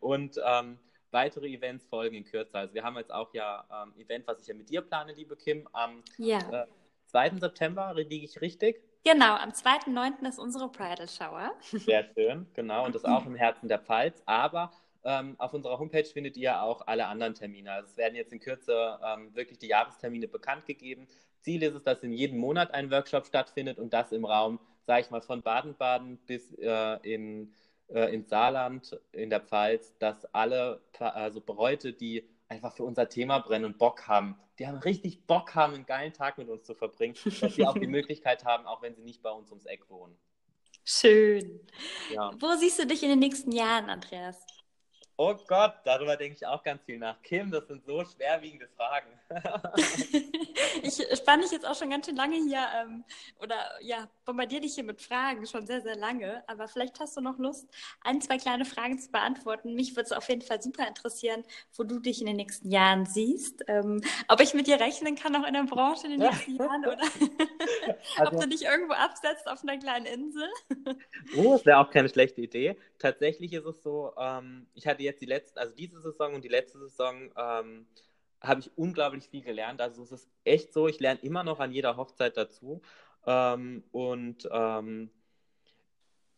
[0.00, 0.78] und ähm,
[1.12, 2.58] weitere Events folgen in Kürze.
[2.58, 5.36] Also wir haben jetzt auch ja ähm, Event, was ich ja mit dir plane, liebe
[5.36, 6.38] Kim, am ja.
[6.50, 6.66] äh,
[7.06, 7.38] 2.
[7.38, 8.80] September, liege ich richtig?
[9.04, 10.28] Genau, am 2.9.
[10.28, 11.52] ist unsere Bridal Shower.
[11.62, 12.84] Sehr schön, genau.
[12.84, 14.22] Und das auch im Herzen der Pfalz.
[14.26, 14.70] Aber
[15.04, 17.72] ähm, auf unserer Homepage findet ihr auch alle anderen Termine.
[17.72, 21.08] Also es werden jetzt in Kürze ähm, wirklich die Jahrestermine bekannt gegeben.
[21.40, 25.00] Ziel ist es, dass in jedem Monat ein Workshop stattfindet und das im Raum, sage
[25.02, 27.54] ich mal, von Baden-Baden bis äh, in,
[27.92, 33.38] äh, ins Saarland, in der Pfalz, dass alle also Bräute, die einfach für unser Thema
[33.38, 36.74] brennen und Bock haben, die haben richtig Bock haben, einen geilen Tag mit uns zu
[36.74, 39.88] verbringen, dass sie auch die Möglichkeit haben, auch wenn sie nicht bei uns ums Eck
[39.88, 40.16] wohnen.
[40.84, 41.60] Schön.
[42.12, 42.30] Ja.
[42.38, 44.44] Wo siehst du dich in den nächsten Jahren, Andreas?
[45.16, 47.20] Oh Gott, darüber denke ich auch ganz viel nach.
[47.22, 49.08] Kim, das sind so schwerwiegende Fragen.
[50.82, 53.04] ich spanne dich jetzt auch schon ganz schön lange hier ähm,
[53.38, 56.44] oder ja, bombardiere dich hier mit Fragen schon sehr, sehr lange.
[56.46, 57.68] Aber vielleicht hast du noch Lust,
[58.02, 59.74] ein, zwei kleine Fragen zu beantworten.
[59.74, 61.42] Mich würde es auf jeden Fall super interessieren,
[61.76, 63.64] wo du dich in den nächsten Jahren siehst.
[63.66, 66.86] Ähm, ob ich mit dir rechnen kann, auch in der Branche in den nächsten Jahren
[66.86, 66.98] oder
[68.18, 70.48] also, ob du dich irgendwo absetzt auf einer kleinen Insel.
[71.36, 72.76] oh, das wäre auch keine schlechte Idee.
[72.98, 76.48] Tatsächlich ist es so, ähm, ich hatte jetzt die letzte, also diese Saison und die
[76.48, 77.86] letzte Saison ähm,
[78.40, 79.80] habe ich unglaublich viel gelernt.
[79.80, 82.80] Also es ist echt so, ich lerne immer noch an jeder Hochzeit dazu.
[83.26, 85.10] Ähm, und ähm,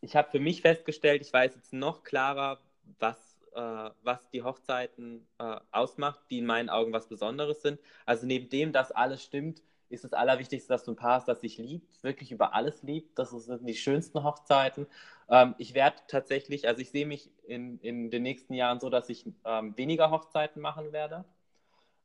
[0.00, 2.58] ich habe für mich festgestellt, ich weiß jetzt noch klarer,
[2.98, 3.16] was,
[3.54, 7.80] äh, was die Hochzeiten äh, ausmacht, die in meinen Augen was Besonderes sind.
[8.04, 11.40] Also neben dem, dass alles stimmt, ist das Allerwichtigste, dass du ein Paar hast, das
[11.42, 13.18] sich liebt, wirklich über alles liebt.
[13.18, 14.86] Das sind die schönsten Hochzeiten.
[15.28, 19.08] Ähm, ich werde tatsächlich, also ich sehe mich in, in den nächsten Jahren so, dass
[19.08, 21.24] ich ähm, weniger Hochzeiten machen werde.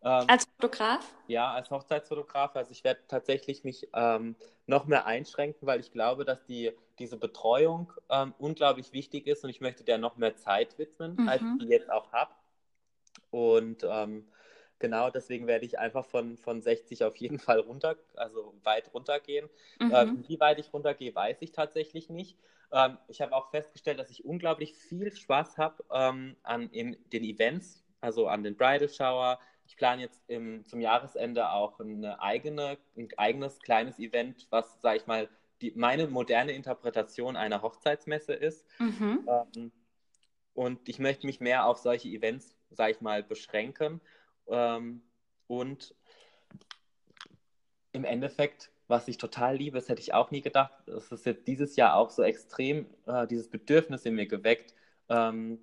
[0.04, 1.16] Ähm, als Fotograf?
[1.28, 2.56] Ja, als Hochzeitsfotograf.
[2.56, 7.18] Also ich werde tatsächlich mich ähm, noch mehr einschränken, weil ich glaube, dass die, diese
[7.18, 11.30] Betreuung ähm, unglaublich wichtig ist und ich möchte der noch mehr Zeit widmen, mhm.
[11.30, 12.32] als ich die jetzt auch habe.
[13.32, 14.28] Und ähm,
[14.80, 19.50] genau deswegen werde ich einfach von, von 60 auf jeden Fall runter, also weit runtergehen.
[19.80, 19.92] Mhm.
[19.94, 22.38] Ähm, wie weit ich runtergehe, weiß ich tatsächlich nicht.
[22.72, 27.84] Ähm, ich habe auch festgestellt, dass ich unglaublich viel Spaß habe an in den Events,
[28.02, 33.10] also an den Bridal Shower, ich plane jetzt im, zum Jahresende auch eine eigene, ein
[33.18, 35.30] eigenes kleines Event, was, sage ich mal,
[35.62, 38.66] die, meine moderne Interpretation einer Hochzeitsmesse ist.
[38.80, 39.28] Mhm.
[39.28, 39.72] Ähm,
[40.54, 44.00] und ich möchte mich mehr auf solche Events, sage ich mal, beschränken.
[44.48, 45.02] Ähm,
[45.48, 45.94] und
[47.92, 51.46] im Endeffekt, was ich total liebe, das hätte ich auch nie gedacht, das ist jetzt
[51.48, 54.74] dieses Jahr auch so extrem, äh, dieses Bedürfnis in mir geweckt,
[55.10, 55.60] ähm,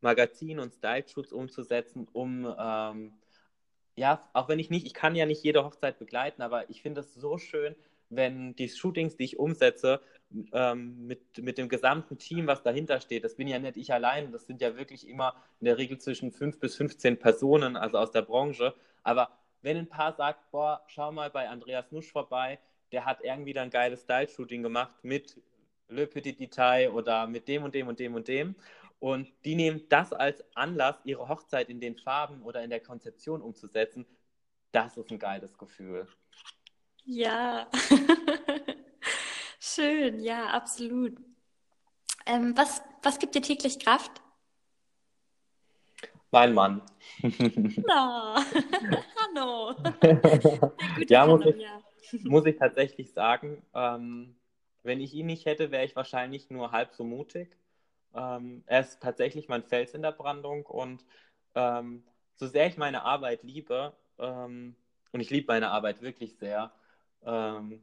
[0.00, 3.12] Magazin und Style-Shoots umzusetzen, um ähm,
[3.96, 7.00] ja, auch wenn ich nicht, ich kann ja nicht jede Hochzeit begleiten, aber ich finde
[7.00, 7.74] es so schön,
[8.10, 10.00] wenn die Shootings, die ich umsetze,
[10.52, 14.32] ähm, mit, mit dem gesamten Team, was dahinter steht, das bin ja nicht ich allein,
[14.32, 18.10] das sind ja wirklich immer in der Regel zwischen 5 bis 15 Personen, also aus
[18.10, 18.74] der Branche.
[19.02, 19.30] Aber
[19.62, 22.58] wenn ein Paar sagt, boah, schau mal bei Andreas Nusch vorbei,
[22.92, 25.40] der hat irgendwie dann ein geiles Style-Shooting gemacht mit
[25.88, 28.56] Le Petit Detail oder mit dem und dem und dem und dem.
[28.98, 33.42] Und die nehmen das als Anlass, ihre Hochzeit in den Farben oder in der Konzeption
[33.42, 34.06] umzusetzen.
[34.72, 36.08] Das ist ein geiles Gefühl.
[37.04, 37.70] Ja,
[39.60, 41.16] schön, ja, absolut.
[42.26, 44.22] Ähm, was, was gibt dir täglich Kraft?
[46.32, 46.82] Mein Mann.
[47.22, 48.34] No.
[49.36, 49.74] Hallo.
[51.08, 51.80] ja, muss ich, ja.
[52.24, 54.36] muss ich tatsächlich sagen, ähm,
[54.82, 57.56] wenn ich ihn nicht hätte, wäre ich wahrscheinlich nur halb so mutig.
[58.14, 61.04] Ähm, er ist tatsächlich mein Fels in der Brandung und
[61.54, 64.76] ähm, so sehr ich meine Arbeit liebe, ähm,
[65.12, 66.72] und ich liebe meine Arbeit wirklich sehr,
[67.24, 67.82] ähm,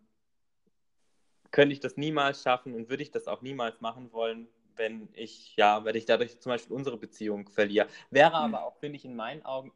[1.52, 5.56] könnte ich das niemals schaffen und würde ich das auch niemals machen wollen, wenn ich,
[5.56, 7.88] ja, wenn ich dadurch zum Beispiel unsere Beziehung verliere.
[8.10, 8.56] Wäre mhm.
[8.56, 9.72] aber auch, finde ich, in meinen Augen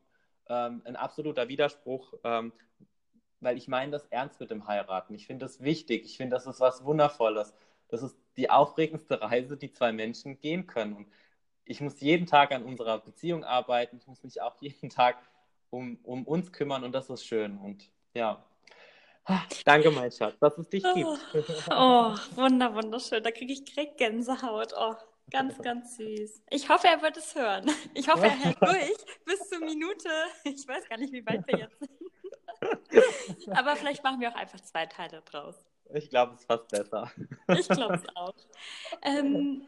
[0.50, 2.54] ähm, ein absoluter Widerspruch, ähm,
[3.40, 5.14] weil ich meine das ernst mit dem Heiraten.
[5.14, 6.06] Ich finde das wichtig.
[6.06, 7.54] Ich finde, das ist was Wundervolles.
[7.90, 10.94] Das ist die aufregendste Reise, die zwei Menschen gehen können.
[10.94, 11.08] Und
[11.66, 13.98] ich muss jeden Tag an unserer Beziehung arbeiten.
[13.98, 15.18] Ich muss mich auch jeden Tag
[15.70, 17.58] um, um uns kümmern und das ist schön.
[17.58, 18.44] Und ja.
[19.66, 20.94] Danke, mein Schatz, dass es dich oh.
[20.94, 21.44] gibt.
[21.70, 23.22] Oh, wunder, wunderschön.
[23.22, 24.74] Da kriege ich direkt Gänsehaut.
[24.78, 24.96] Oh,
[25.30, 26.44] ganz, ganz süß.
[26.50, 27.70] Ich hoffe, er wird es hören.
[27.94, 28.96] Ich hoffe, er hält durch
[29.26, 30.10] bis zur Minute.
[30.46, 31.78] Ich weiß gar nicht, wie weit wir jetzt
[33.42, 33.58] sind.
[33.58, 35.56] Aber vielleicht machen wir auch einfach zwei Teile draus.
[35.94, 37.12] Ich glaube, es ist fast besser.
[37.48, 38.34] Ich glaube es auch.
[39.02, 39.66] Ähm,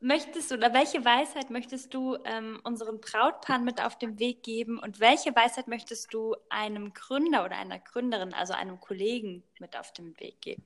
[0.00, 4.78] möchtest du oder welche Weisheit möchtest du ähm, unseren Brautpaaren mit auf den Weg geben
[4.78, 9.92] und welche Weisheit möchtest du einem Gründer oder einer Gründerin, also einem Kollegen mit auf
[9.92, 10.64] den Weg geben?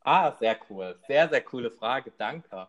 [0.00, 0.98] Ah, sehr cool.
[1.06, 2.12] Sehr, sehr coole Frage.
[2.16, 2.68] Danke.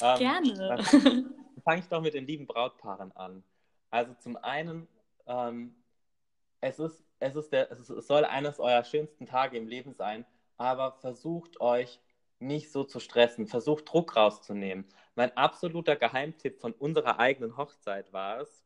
[0.00, 0.68] Ähm, Gerne.
[0.68, 0.84] Dann
[1.64, 3.42] fange ich doch mit den lieben Brautpaaren an.
[3.90, 4.86] Also zum einen,
[5.26, 5.74] ähm,
[6.60, 10.24] es, ist, es, ist der, es, soll eines eurer schönsten Tage im Leben sein,
[10.56, 12.00] aber versucht euch
[12.38, 14.86] nicht so zu stressen, versucht Druck rauszunehmen.
[15.14, 18.64] Mein absoluter Geheimtipp von unserer eigenen Hochzeit war es,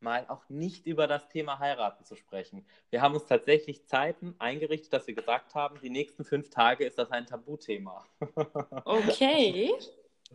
[0.00, 2.66] mal auch nicht über das Thema heiraten zu sprechen.
[2.90, 6.98] Wir haben uns tatsächlich Zeiten eingerichtet, dass wir gesagt haben, die nächsten fünf Tage ist
[6.98, 8.06] das ein Tabuthema.
[8.84, 9.72] Okay.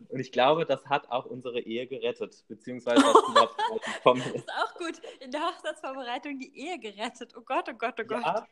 [0.10, 4.48] Und ich glaube, das hat auch unsere Ehe gerettet, beziehungsweise was überhaupt gekommen ist.
[4.48, 5.02] Das ist auch gut.
[5.20, 7.34] In der Hochzeitsvorbereitung die Ehe gerettet.
[7.38, 8.22] Oh Gott, oh Gott, oh Gott.
[8.24, 8.48] Ja,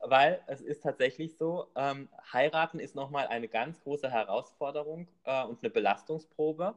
[0.00, 5.62] weil es ist tatsächlich so, ähm, heiraten ist nochmal eine ganz große Herausforderung äh, und
[5.62, 6.74] eine Belastungsprobe,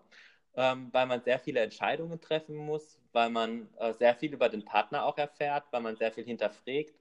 [0.56, 4.64] ähm, weil man sehr viele Entscheidungen treffen muss, weil man äh, sehr viel über den
[4.64, 6.94] Partner auch erfährt, weil man sehr viel hinterfragt.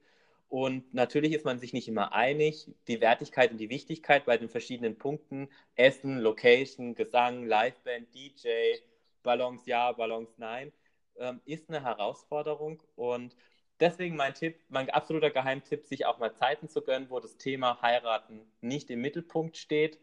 [0.49, 2.71] Und natürlich ist man sich nicht immer einig.
[2.87, 8.77] Die Wertigkeit und die Wichtigkeit bei den verschiedenen Punkten, Essen, Location, Gesang, Liveband, DJ,
[9.23, 10.71] Ballons ja, Ballons nein,
[11.17, 12.81] ähm, ist eine Herausforderung.
[12.95, 13.35] Und
[13.81, 17.81] deswegen mein Tipp, mein absoluter Geheimtipp, sich auch mal Zeiten zu gönnen, wo das Thema
[17.81, 19.99] Heiraten nicht im Mittelpunkt steht,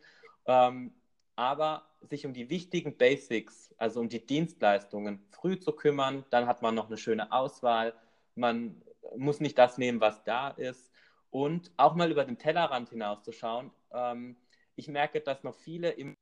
[0.47, 0.93] ähm,
[1.37, 6.63] aber sich um die wichtigen Basics, also um die Dienstleistungen früh zu kümmern, dann hat
[6.63, 7.95] man noch eine schöne Auswahl,
[8.35, 8.83] man
[9.17, 10.91] muss nicht das nehmen, was da ist
[11.31, 13.71] und auch mal über den Tellerrand hinauszuschauen.
[13.93, 14.37] Ähm,
[14.77, 16.17] ich merke, dass noch viele im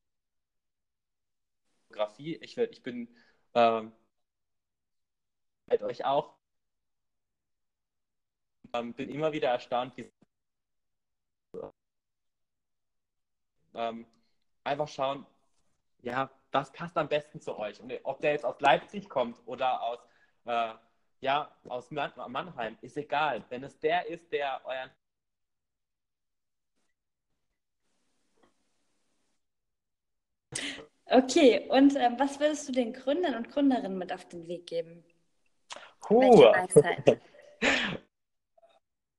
[1.89, 3.09] Fotografie, ich, ich bin
[3.55, 3.93] ähm,
[5.71, 6.37] euch auch
[8.75, 10.11] ähm, bin immer wieder erstaunt, wie
[13.75, 14.07] ähm,
[14.65, 15.27] einfach schauen,
[16.03, 17.81] ja, was passt am besten zu euch.
[17.81, 19.99] Und ob der jetzt aus Leipzig kommt oder aus,
[20.45, 20.75] äh,
[21.23, 23.43] ja, aus Mannheim, ist egal.
[23.49, 24.91] Wenn es der ist, der euren
[31.07, 35.05] Okay, und äh, was würdest du den Gründern und Gründerinnen mit auf den Weg geben?
[36.09, 36.53] Huh.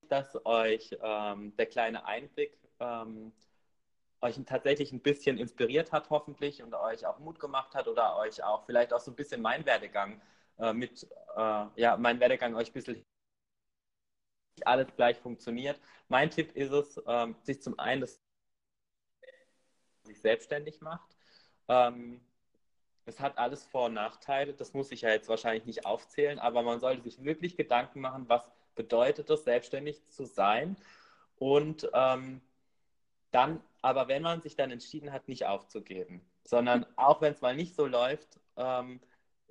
[0.09, 3.31] dass euch ähm, der kleine Einblick ähm,
[4.21, 8.43] euch tatsächlich ein bisschen inspiriert hat, hoffentlich, und euch auch Mut gemacht hat oder euch
[8.43, 10.21] auch vielleicht auch so ein bisschen mein Werdegang
[10.59, 13.05] äh, mit, äh, ja, mein Werdegang euch ein bisschen
[14.65, 15.79] alles gleich funktioniert.
[16.07, 18.19] Mein Tipp ist es, ähm, sich zum einen das
[20.03, 21.15] sich selbstständig macht.
[21.67, 22.21] Ähm,
[23.05, 26.61] es hat alles Vor- und Nachteile, das muss ich ja jetzt wahrscheinlich nicht aufzählen, aber
[26.61, 30.77] man sollte sich wirklich Gedanken machen, was bedeutet es, selbstständig zu sein.
[31.37, 32.41] Und ähm,
[33.31, 37.55] dann, aber wenn man sich dann entschieden hat, nicht aufzugeben, sondern auch wenn es mal
[37.55, 39.01] nicht so läuft, ähm,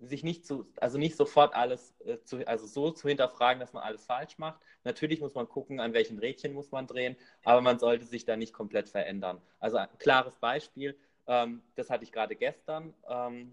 [0.02, 3.82] sich nicht zu, also nicht sofort alles äh, zu, also so zu hinterfragen, dass man
[3.82, 4.60] alles falsch macht.
[4.84, 8.36] Natürlich muss man gucken, an welchen Rädchen muss man drehen, aber man sollte sich da
[8.36, 9.40] nicht komplett verändern.
[9.60, 13.52] Also ein klares Beispiel, ähm, das hatte ich gerade gestern, ähm,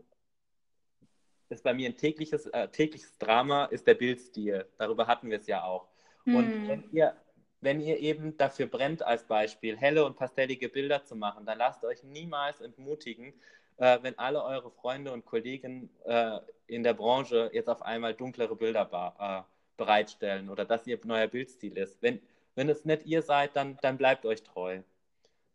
[1.49, 4.67] ist bei mir ein tägliches, äh, tägliches Drama, ist der Bildstil.
[4.77, 5.88] Darüber hatten wir es ja auch.
[6.25, 6.35] Hm.
[6.35, 7.15] Und wenn ihr,
[7.62, 11.83] wenn ihr eben dafür brennt, als Beispiel, helle und pastellige Bilder zu machen, dann lasst
[11.83, 13.33] euch niemals entmutigen,
[13.79, 18.55] äh, wenn alle eure Freunde und Kollegen äh, in der Branche jetzt auf einmal dunklere
[18.55, 19.41] Bilder äh,
[19.77, 22.01] bereitstellen oder dass ihr neuer Bildstil ist.
[22.01, 22.21] Wenn,
[22.55, 24.81] wenn es nicht ihr seid, dann, dann bleibt euch treu.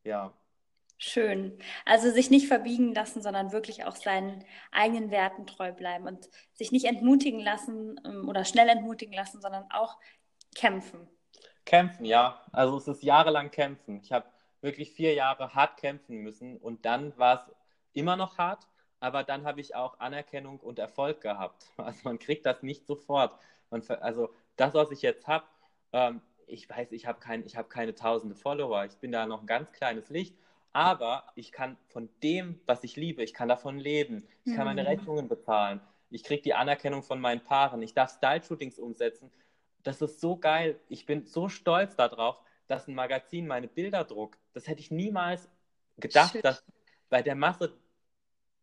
[0.04, 0.32] Ja.
[0.96, 1.58] Schön.
[1.84, 6.72] Also sich nicht verbiegen lassen, sondern wirklich auch seinen eigenen Werten treu bleiben und sich
[6.72, 9.98] nicht entmutigen lassen ähm, oder schnell entmutigen lassen, sondern auch
[10.54, 11.06] kämpfen.
[11.66, 12.40] Kämpfen, ja.
[12.52, 14.00] Also es ist jahrelang kämpfen.
[14.02, 14.26] Ich habe
[14.62, 17.54] wirklich vier Jahre hart kämpfen müssen und dann war es
[17.94, 18.66] immer noch hart,
[19.00, 21.66] aber dann habe ich auch Anerkennung und Erfolg gehabt.
[21.76, 23.38] Also man kriegt das nicht sofort.
[23.70, 25.46] Man, also das, was ich jetzt habe,
[25.92, 28.84] ähm, ich weiß, ich habe kein, hab keine tausende Follower.
[28.84, 30.36] Ich bin da noch ein ganz kleines Licht
[30.74, 34.26] aber ich kann von dem, was ich liebe, ich kann davon leben.
[34.44, 34.88] Ich kann meine mhm.
[34.88, 35.80] Rechnungen bezahlen.
[36.10, 37.80] Ich kriege die Anerkennung von meinen Paaren.
[37.80, 39.30] Ich darf Style-Shootings umsetzen.
[39.84, 40.80] Das ist so geil.
[40.88, 44.40] Ich bin so stolz darauf, dass ein Magazin meine Bilder druckt.
[44.52, 45.48] Das hätte ich niemals
[45.98, 46.44] gedacht, Shit.
[46.44, 46.64] dass
[47.08, 47.72] bei der Masse,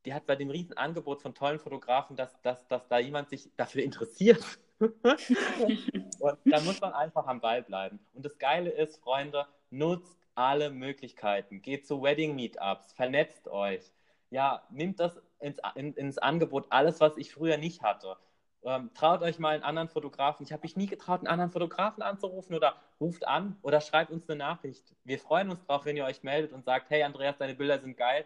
[0.05, 3.49] die hat bei dem riesen Angebot von tollen Fotografen, dass, dass, dass da jemand sich
[3.55, 4.43] dafür interessiert.
[4.79, 7.99] und da muss man einfach am Ball bleiben.
[8.13, 11.61] Und das Geile ist, Freunde, nutzt alle Möglichkeiten.
[11.61, 13.91] Geht zu Wedding-Meetups, vernetzt euch.
[14.31, 18.17] Ja, nimmt das ins, in, ins Angebot, alles, was ich früher nicht hatte.
[18.63, 20.45] Ähm, traut euch mal einen anderen Fotografen.
[20.45, 24.29] Ich habe mich nie getraut, einen anderen Fotografen anzurufen oder ruft an oder schreibt uns
[24.29, 24.95] eine Nachricht.
[25.03, 27.97] Wir freuen uns drauf, wenn ihr euch meldet und sagt, hey Andreas, deine Bilder sind
[27.97, 28.25] geil.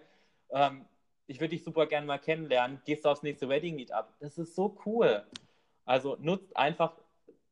[0.51, 0.86] Ähm,
[1.28, 4.13] ich würde dich super gerne mal kennenlernen, gehst du aufs nächste Wedding Meetup.
[4.19, 5.23] Das ist so cool.
[5.86, 6.93] Also nutzt einfach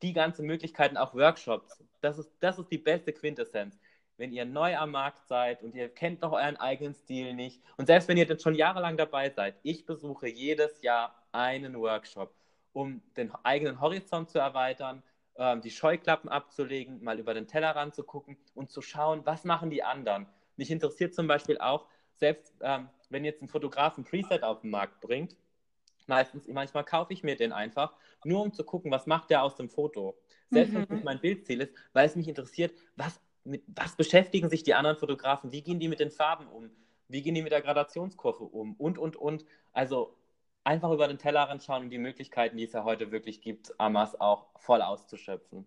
[0.02, 1.84] die ganzen Möglichkeiten, auch Workshops.
[2.02, 3.80] Das ist, das ist die beste Quintessenz.
[4.18, 7.88] Wenn ihr neu am Markt seid und ihr kennt noch euren eigenen Stil nicht und
[7.88, 12.32] selbst wenn ihr dann schon jahrelang dabei seid, ich besuche jedes Jahr einen Workshop,
[12.74, 15.02] um den eigenen Horizont zu erweitern,
[15.36, 19.72] ähm, die Scheuklappen abzulegen, mal über den Tellerrand zu gucken und zu schauen, was machen
[19.72, 20.28] die anderen.
[20.58, 24.72] Mich interessiert zum Beispiel auch, selbst ähm, wenn jetzt ein Fotograf ein Preset auf den
[24.72, 25.36] Markt bringt,
[26.08, 29.56] meistens, manchmal kaufe ich mir den einfach, nur um zu gucken, was macht der aus
[29.56, 30.18] dem Foto.
[30.50, 30.76] Selbst mhm.
[30.76, 34.64] wenn es nicht mein Bildziel ist, weil es mich interessiert, was, mit, was beschäftigen sich
[34.64, 36.70] die anderen Fotografen, wie gehen die mit den Farben um,
[37.08, 39.46] wie gehen die mit der Gradationskurve um und, und, und.
[39.72, 40.16] Also
[40.64, 44.20] einfach über den Tellerrand schauen und die Möglichkeiten, die es ja heute wirklich gibt, Amas
[44.20, 45.66] auch voll auszuschöpfen.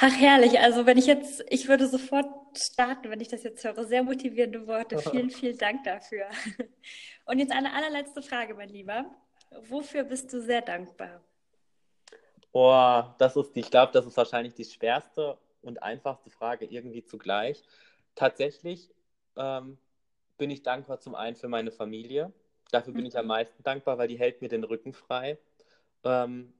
[0.00, 0.58] Ach, herrlich.
[0.58, 2.26] Also, wenn ich jetzt, ich würde sofort
[2.56, 3.84] starten, wenn ich das jetzt höre.
[3.84, 4.98] Sehr motivierende Worte.
[4.98, 6.26] Vielen, vielen Dank dafür.
[7.26, 9.06] Und jetzt eine allerletzte Frage, mein Lieber.
[9.68, 11.22] Wofür bist du sehr dankbar?
[12.52, 17.62] Oh, das ist, ich glaube, das ist wahrscheinlich die schwerste und einfachste Frage irgendwie zugleich.
[18.14, 18.90] Tatsächlich
[19.36, 19.78] ähm,
[20.38, 22.32] bin ich dankbar zum einen für meine Familie.
[22.70, 23.08] Dafür bin mhm.
[23.08, 23.28] ich am mhm.
[23.28, 25.38] meisten dankbar, weil die hält mir den Rücken frei.
[26.04, 26.52] Ähm,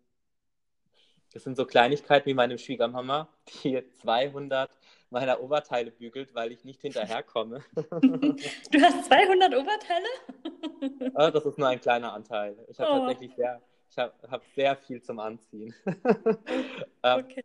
[1.35, 3.29] das sind so Kleinigkeiten wie meine Schwiegermama,
[3.63, 4.71] die 200
[5.11, 7.63] meiner Oberteile bügelt, weil ich nicht hinterherkomme.
[7.75, 11.13] Du hast 200 Oberteile?
[11.15, 12.57] Ah, das ist nur ein kleiner Anteil.
[12.69, 12.99] Ich habe oh.
[12.99, 13.61] tatsächlich sehr,
[13.91, 15.75] ich habe hab sehr viel zum Anziehen.
[17.07, 17.45] Ähm, okay.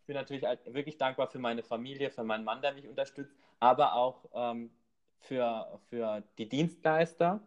[0.00, 3.94] Ich bin natürlich wirklich dankbar für meine Familie, für meinen Mann, der mich unterstützt, aber
[3.94, 4.72] auch ähm,
[5.20, 7.40] für, für die Dienstleister,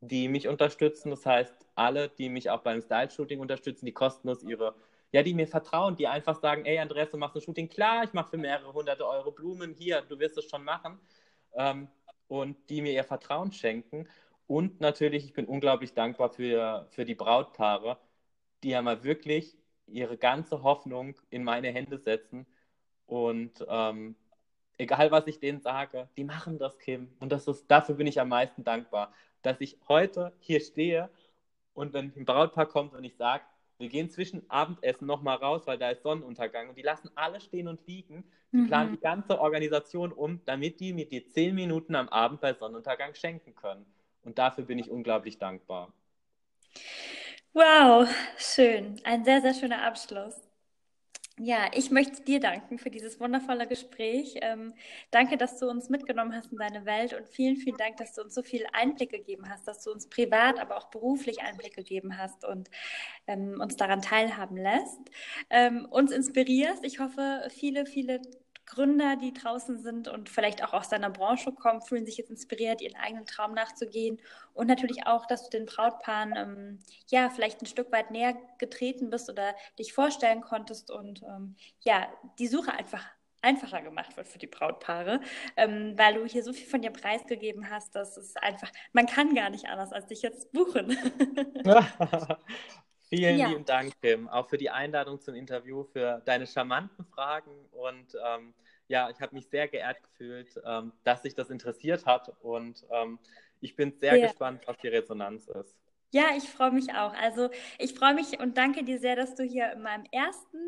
[0.00, 1.10] die mich unterstützen.
[1.10, 4.74] Das heißt, alle, die mich auch beim Style-Shooting unterstützen, die kostenlos ihre
[5.14, 8.12] ja, die mir vertrauen, die einfach sagen, ey Andreas, du machst ein Shooting, klar, ich
[8.14, 10.98] mache für mehrere hunderte Euro Blumen, hier, du wirst es schon machen.
[11.54, 11.86] Ähm,
[12.26, 14.08] und die mir ihr Vertrauen schenken.
[14.48, 17.96] Und natürlich, ich bin unglaublich dankbar für, für die Brautpaare,
[18.64, 19.56] die ja mal wirklich
[19.86, 22.44] ihre ganze Hoffnung in meine Hände setzen.
[23.06, 24.16] Und ähm,
[24.78, 27.14] egal, was ich denen sage, die machen das, Kim.
[27.20, 29.12] Und das ist, dafür bin ich am meisten dankbar,
[29.42, 31.08] dass ich heute hier stehe
[31.72, 33.44] und wenn ein Brautpaar kommt und ich sage,
[33.78, 37.68] wir gehen zwischen Abendessen nochmal raus, weil da ist Sonnenuntergang und die lassen alle stehen
[37.68, 38.24] und liegen.
[38.52, 38.66] Die mhm.
[38.68, 43.14] planen die ganze Organisation um, damit die mir die zehn Minuten am Abend bei Sonnenuntergang
[43.14, 43.84] schenken können.
[44.22, 45.92] Und dafür bin ich unglaublich dankbar.
[47.52, 49.00] Wow, schön.
[49.04, 50.43] Ein sehr, sehr schöner Abschluss.
[51.40, 54.36] Ja, ich möchte dir danken für dieses wundervolle Gespräch.
[54.40, 54.72] Ähm,
[55.10, 58.22] danke, dass du uns mitgenommen hast in deine Welt und vielen, vielen Dank, dass du
[58.22, 62.18] uns so viel Einblick gegeben hast, dass du uns privat, aber auch beruflich Einblick gegeben
[62.18, 62.70] hast und
[63.26, 65.00] ähm, uns daran teilhaben lässt,
[65.50, 66.84] ähm, uns inspirierst.
[66.84, 68.22] Ich hoffe, viele, viele
[68.74, 72.80] Gründer, die draußen sind und vielleicht auch aus deiner Branche kommen, fühlen sich jetzt inspiriert,
[72.80, 74.20] ihren eigenen Traum nachzugehen.
[74.52, 79.10] Und natürlich auch, dass du den Brautpaaren ähm, ja vielleicht ein Stück weit näher getreten
[79.10, 82.08] bist oder dich vorstellen konntest und ähm, ja,
[82.38, 83.04] die Suche einfach
[83.42, 85.20] einfacher gemacht wird für die Brautpaare,
[85.56, 89.34] ähm, weil du hier so viel von dir preisgegeben hast, dass es einfach, man kann
[89.34, 90.96] gar nicht anders als dich jetzt buchen.
[93.08, 93.48] Vielen ja.
[93.48, 98.54] lieben Dank, Kim, auch für die Einladung zum Interview, für deine charmanten Fragen und ähm,
[98.88, 103.18] ja, ich habe mich sehr geehrt gefühlt, ähm, dass sich das interessiert hat und ähm,
[103.60, 104.26] ich bin sehr ja.
[104.26, 105.74] gespannt, was die Resonanz ist.
[106.14, 107.12] Ja, ich freue mich auch.
[107.14, 110.58] Also ich freue mich und danke dir sehr, dass du hier in meinem ersten,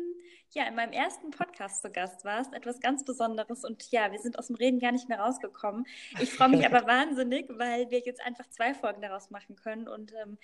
[0.51, 2.53] ja, in meinem ersten Podcast zu Gast warst.
[2.53, 3.63] Etwas ganz Besonderes.
[3.63, 5.85] Und ja, wir sind aus dem Reden gar nicht mehr rausgekommen.
[6.19, 9.87] Ich freue mich aber wahnsinnig, weil wir jetzt einfach zwei Folgen daraus machen können.
[9.87, 10.37] Und ähm,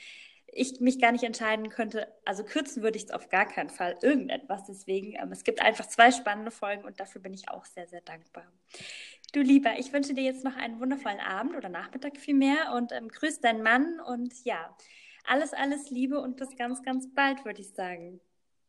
[0.55, 3.97] ich mich gar nicht entscheiden könnte, also kürzen würde ich es auf gar keinen Fall
[4.01, 4.65] irgendetwas.
[4.65, 8.01] Deswegen, ähm, es gibt einfach zwei spannende Folgen und dafür bin ich auch sehr, sehr
[8.01, 8.45] dankbar.
[9.33, 13.07] Du Lieber, ich wünsche dir jetzt noch einen wundervollen Abend oder Nachmittag vielmehr und ähm,
[13.09, 14.75] grüß deinen Mann und ja,
[15.25, 18.19] alles, alles Liebe und bis ganz, ganz bald, würde ich sagen.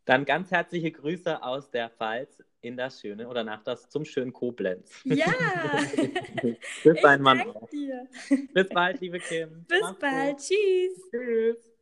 [0.04, 4.32] Dann ganz herzliche Grüße aus der Pfalz in das schöne oder nach das zum schönen
[4.32, 5.00] Koblenz.
[5.04, 5.26] Ja!
[6.84, 7.42] Bis dein Mann.
[7.72, 8.06] Dir.
[8.52, 9.64] Bis bald, liebe Kim.
[9.66, 10.36] Bis Mach's bald.
[10.36, 10.46] Gut.
[10.46, 11.10] Tschüss.
[11.10, 11.73] Tschüss.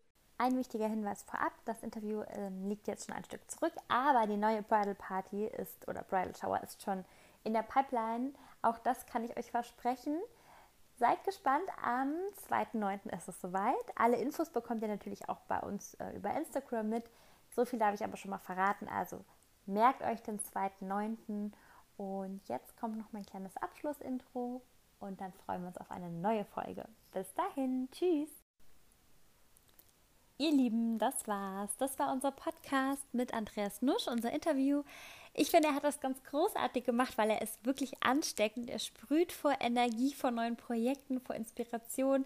[0.43, 4.37] Ein wichtiger Hinweis vorab: Das Interview ähm, liegt jetzt schon ein Stück zurück, aber die
[4.37, 7.05] neue Bridal Party ist oder Bridal Shower ist schon
[7.45, 8.33] in der Pipeline.
[8.61, 10.21] Auch das kann ich euch versprechen.
[10.97, 12.13] Seid gespannt, am
[12.51, 13.17] 2.9.
[13.17, 13.85] ist es soweit.
[13.95, 17.09] Alle Infos bekommt ihr natürlich auch bei uns äh, über Instagram mit.
[17.55, 18.89] So viel darf ich aber schon mal verraten.
[18.89, 19.25] Also
[19.67, 21.53] merkt euch den 2.9.
[21.99, 24.61] Und jetzt kommt noch mein kleines Abschlussintro
[24.99, 26.89] und dann freuen wir uns auf eine neue Folge.
[27.13, 28.42] Bis dahin, tschüss!
[30.43, 31.71] Ihr Lieben, das war's.
[31.77, 34.83] Das war unser Podcast mit Andreas Nusch, unser Interview.
[35.35, 38.69] Ich finde, er hat das ganz großartig gemacht, weil er ist wirklich ansteckend.
[38.69, 42.25] Er sprüht vor Energie, vor neuen Projekten, vor Inspiration.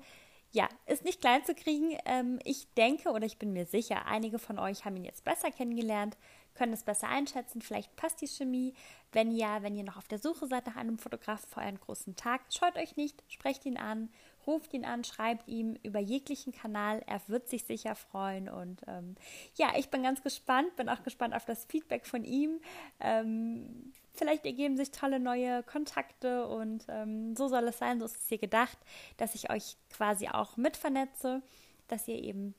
[0.50, 1.98] Ja, ist nicht klein zu kriegen.
[2.06, 5.50] Ähm, ich denke oder ich bin mir sicher, einige von euch haben ihn jetzt besser
[5.50, 6.16] kennengelernt,
[6.54, 7.60] können es besser einschätzen.
[7.60, 8.72] Vielleicht passt die Chemie.
[9.12, 12.16] Wenn ja, wenn ihr noch auf der Suche seid nach einem Fotografen für euren großen
[12.16, 14.08] Tag, scheut euch nicht, sprecht ihn an
[14.46, 17.02] ruft ihn an, schreibt ihm über jeglichen Kanal.
[17.06, 18.48] Er wird sich sicher freuen.
[18.48, 19.16] Und ähm,
[19.56, 22.60] ja, ich bin ganz gespannt, bin auch gespannt auf das Feedback von ihm.
[23.00, 27.98] Ähm, vielleicht ergeben sich tolle neue Kontakte und ähm, so soll es sein.
[27.98, 28.78] So ist es hier gedacht,
[29.16, 31.42] dass ich euch quasi auch mit vernetze,
[31.88, 32.54] dass ihr eben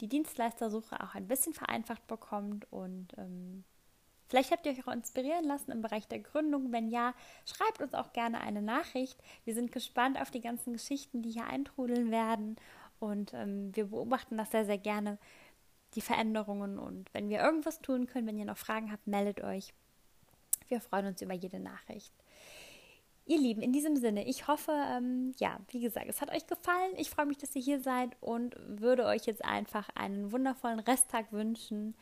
[0.00, 3.64] die Dienstleistersuche auch ein bisschen vereinfacht bekommt und ähm,
[4.28, 6.70] Vielleicht habt ihr euch auch inspirieren lassen im Bereich der Gründung.
[6.70, 7.14] Wenn ja,
[7.46, 9.18] schreibt uns auch gerne eine Nachricht.
[9.44, 12.56] Wir sind gespannt auf die ganzen Geschichten, die hier eintrudeln werden.
[13.00, 15.18] Und ähm, wir beobachten das sehr, sehr gerne,
[15.94, 16.78] die Veränderungen.
[16.78, 19.72] Und wenn wir irgendwas tun können, wenn ihr noch Fragen habt, meldet euch.
[20.68, 22.12] Wir freuen uns über jede Nachricht.
[23.24, 26.92] Ihr Lieben, in diesem Sinne, ich hoffe, ähm, ja, wie gesagt, es hat euch gefallen.
[26.96, 31.30] Ich freue mich, dass ihr hier seid und würde euch jetzt einfach einen wundervollen Resttag
[31.32, 31.94] wünschen.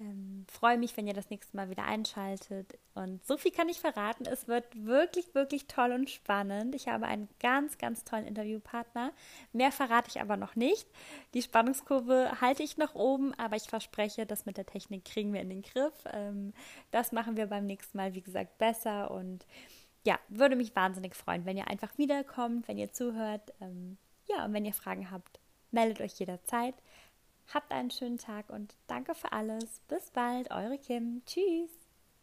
[0.00, 2.78] Ähm, freue mich, wenn ihr das nächste Mal wieder einschaltet.
[2.94, 4.26] Und so viel kann ich verraten.
[4.26, 6.74] Es wird wirklich, wirklich toll und spannend.
[6.74, 9.12] Ich habe einen ganz, ganz tollen Interviewpartner.
[9.52, 10.88] Mehr verrate ich aber noch nicht.
[11.34, 15.40] Die Spannungskurve halte ich noch oben, aber ich verspreche, das mit der Technik kriegen wir
[15.40, 16.04] in den Griff.
[16.12, 16.54] Ähm,
[16.90, 19.12] das machen wir beim nächsten Mal, wie gesagt, besser.
[19.12, 19.46] Und
[20.04, 23.52] ja, würde mich wahnsinnig freuen, wenn ihr einfach wiederkommt, wenn ihr zuhört.
[23.60, 23.96] Ähm,
[24.28, 25.38] ja, und wenn ihr Fragen habt,
[25.70, 26.74] meldet euch jederzeit.
[27.52, 29.80] Habt einen schönen Tag und danke für alles.
[29.88, 31.22] Bis bald, eure Kim.
[31.26, 31.83] Tschüss.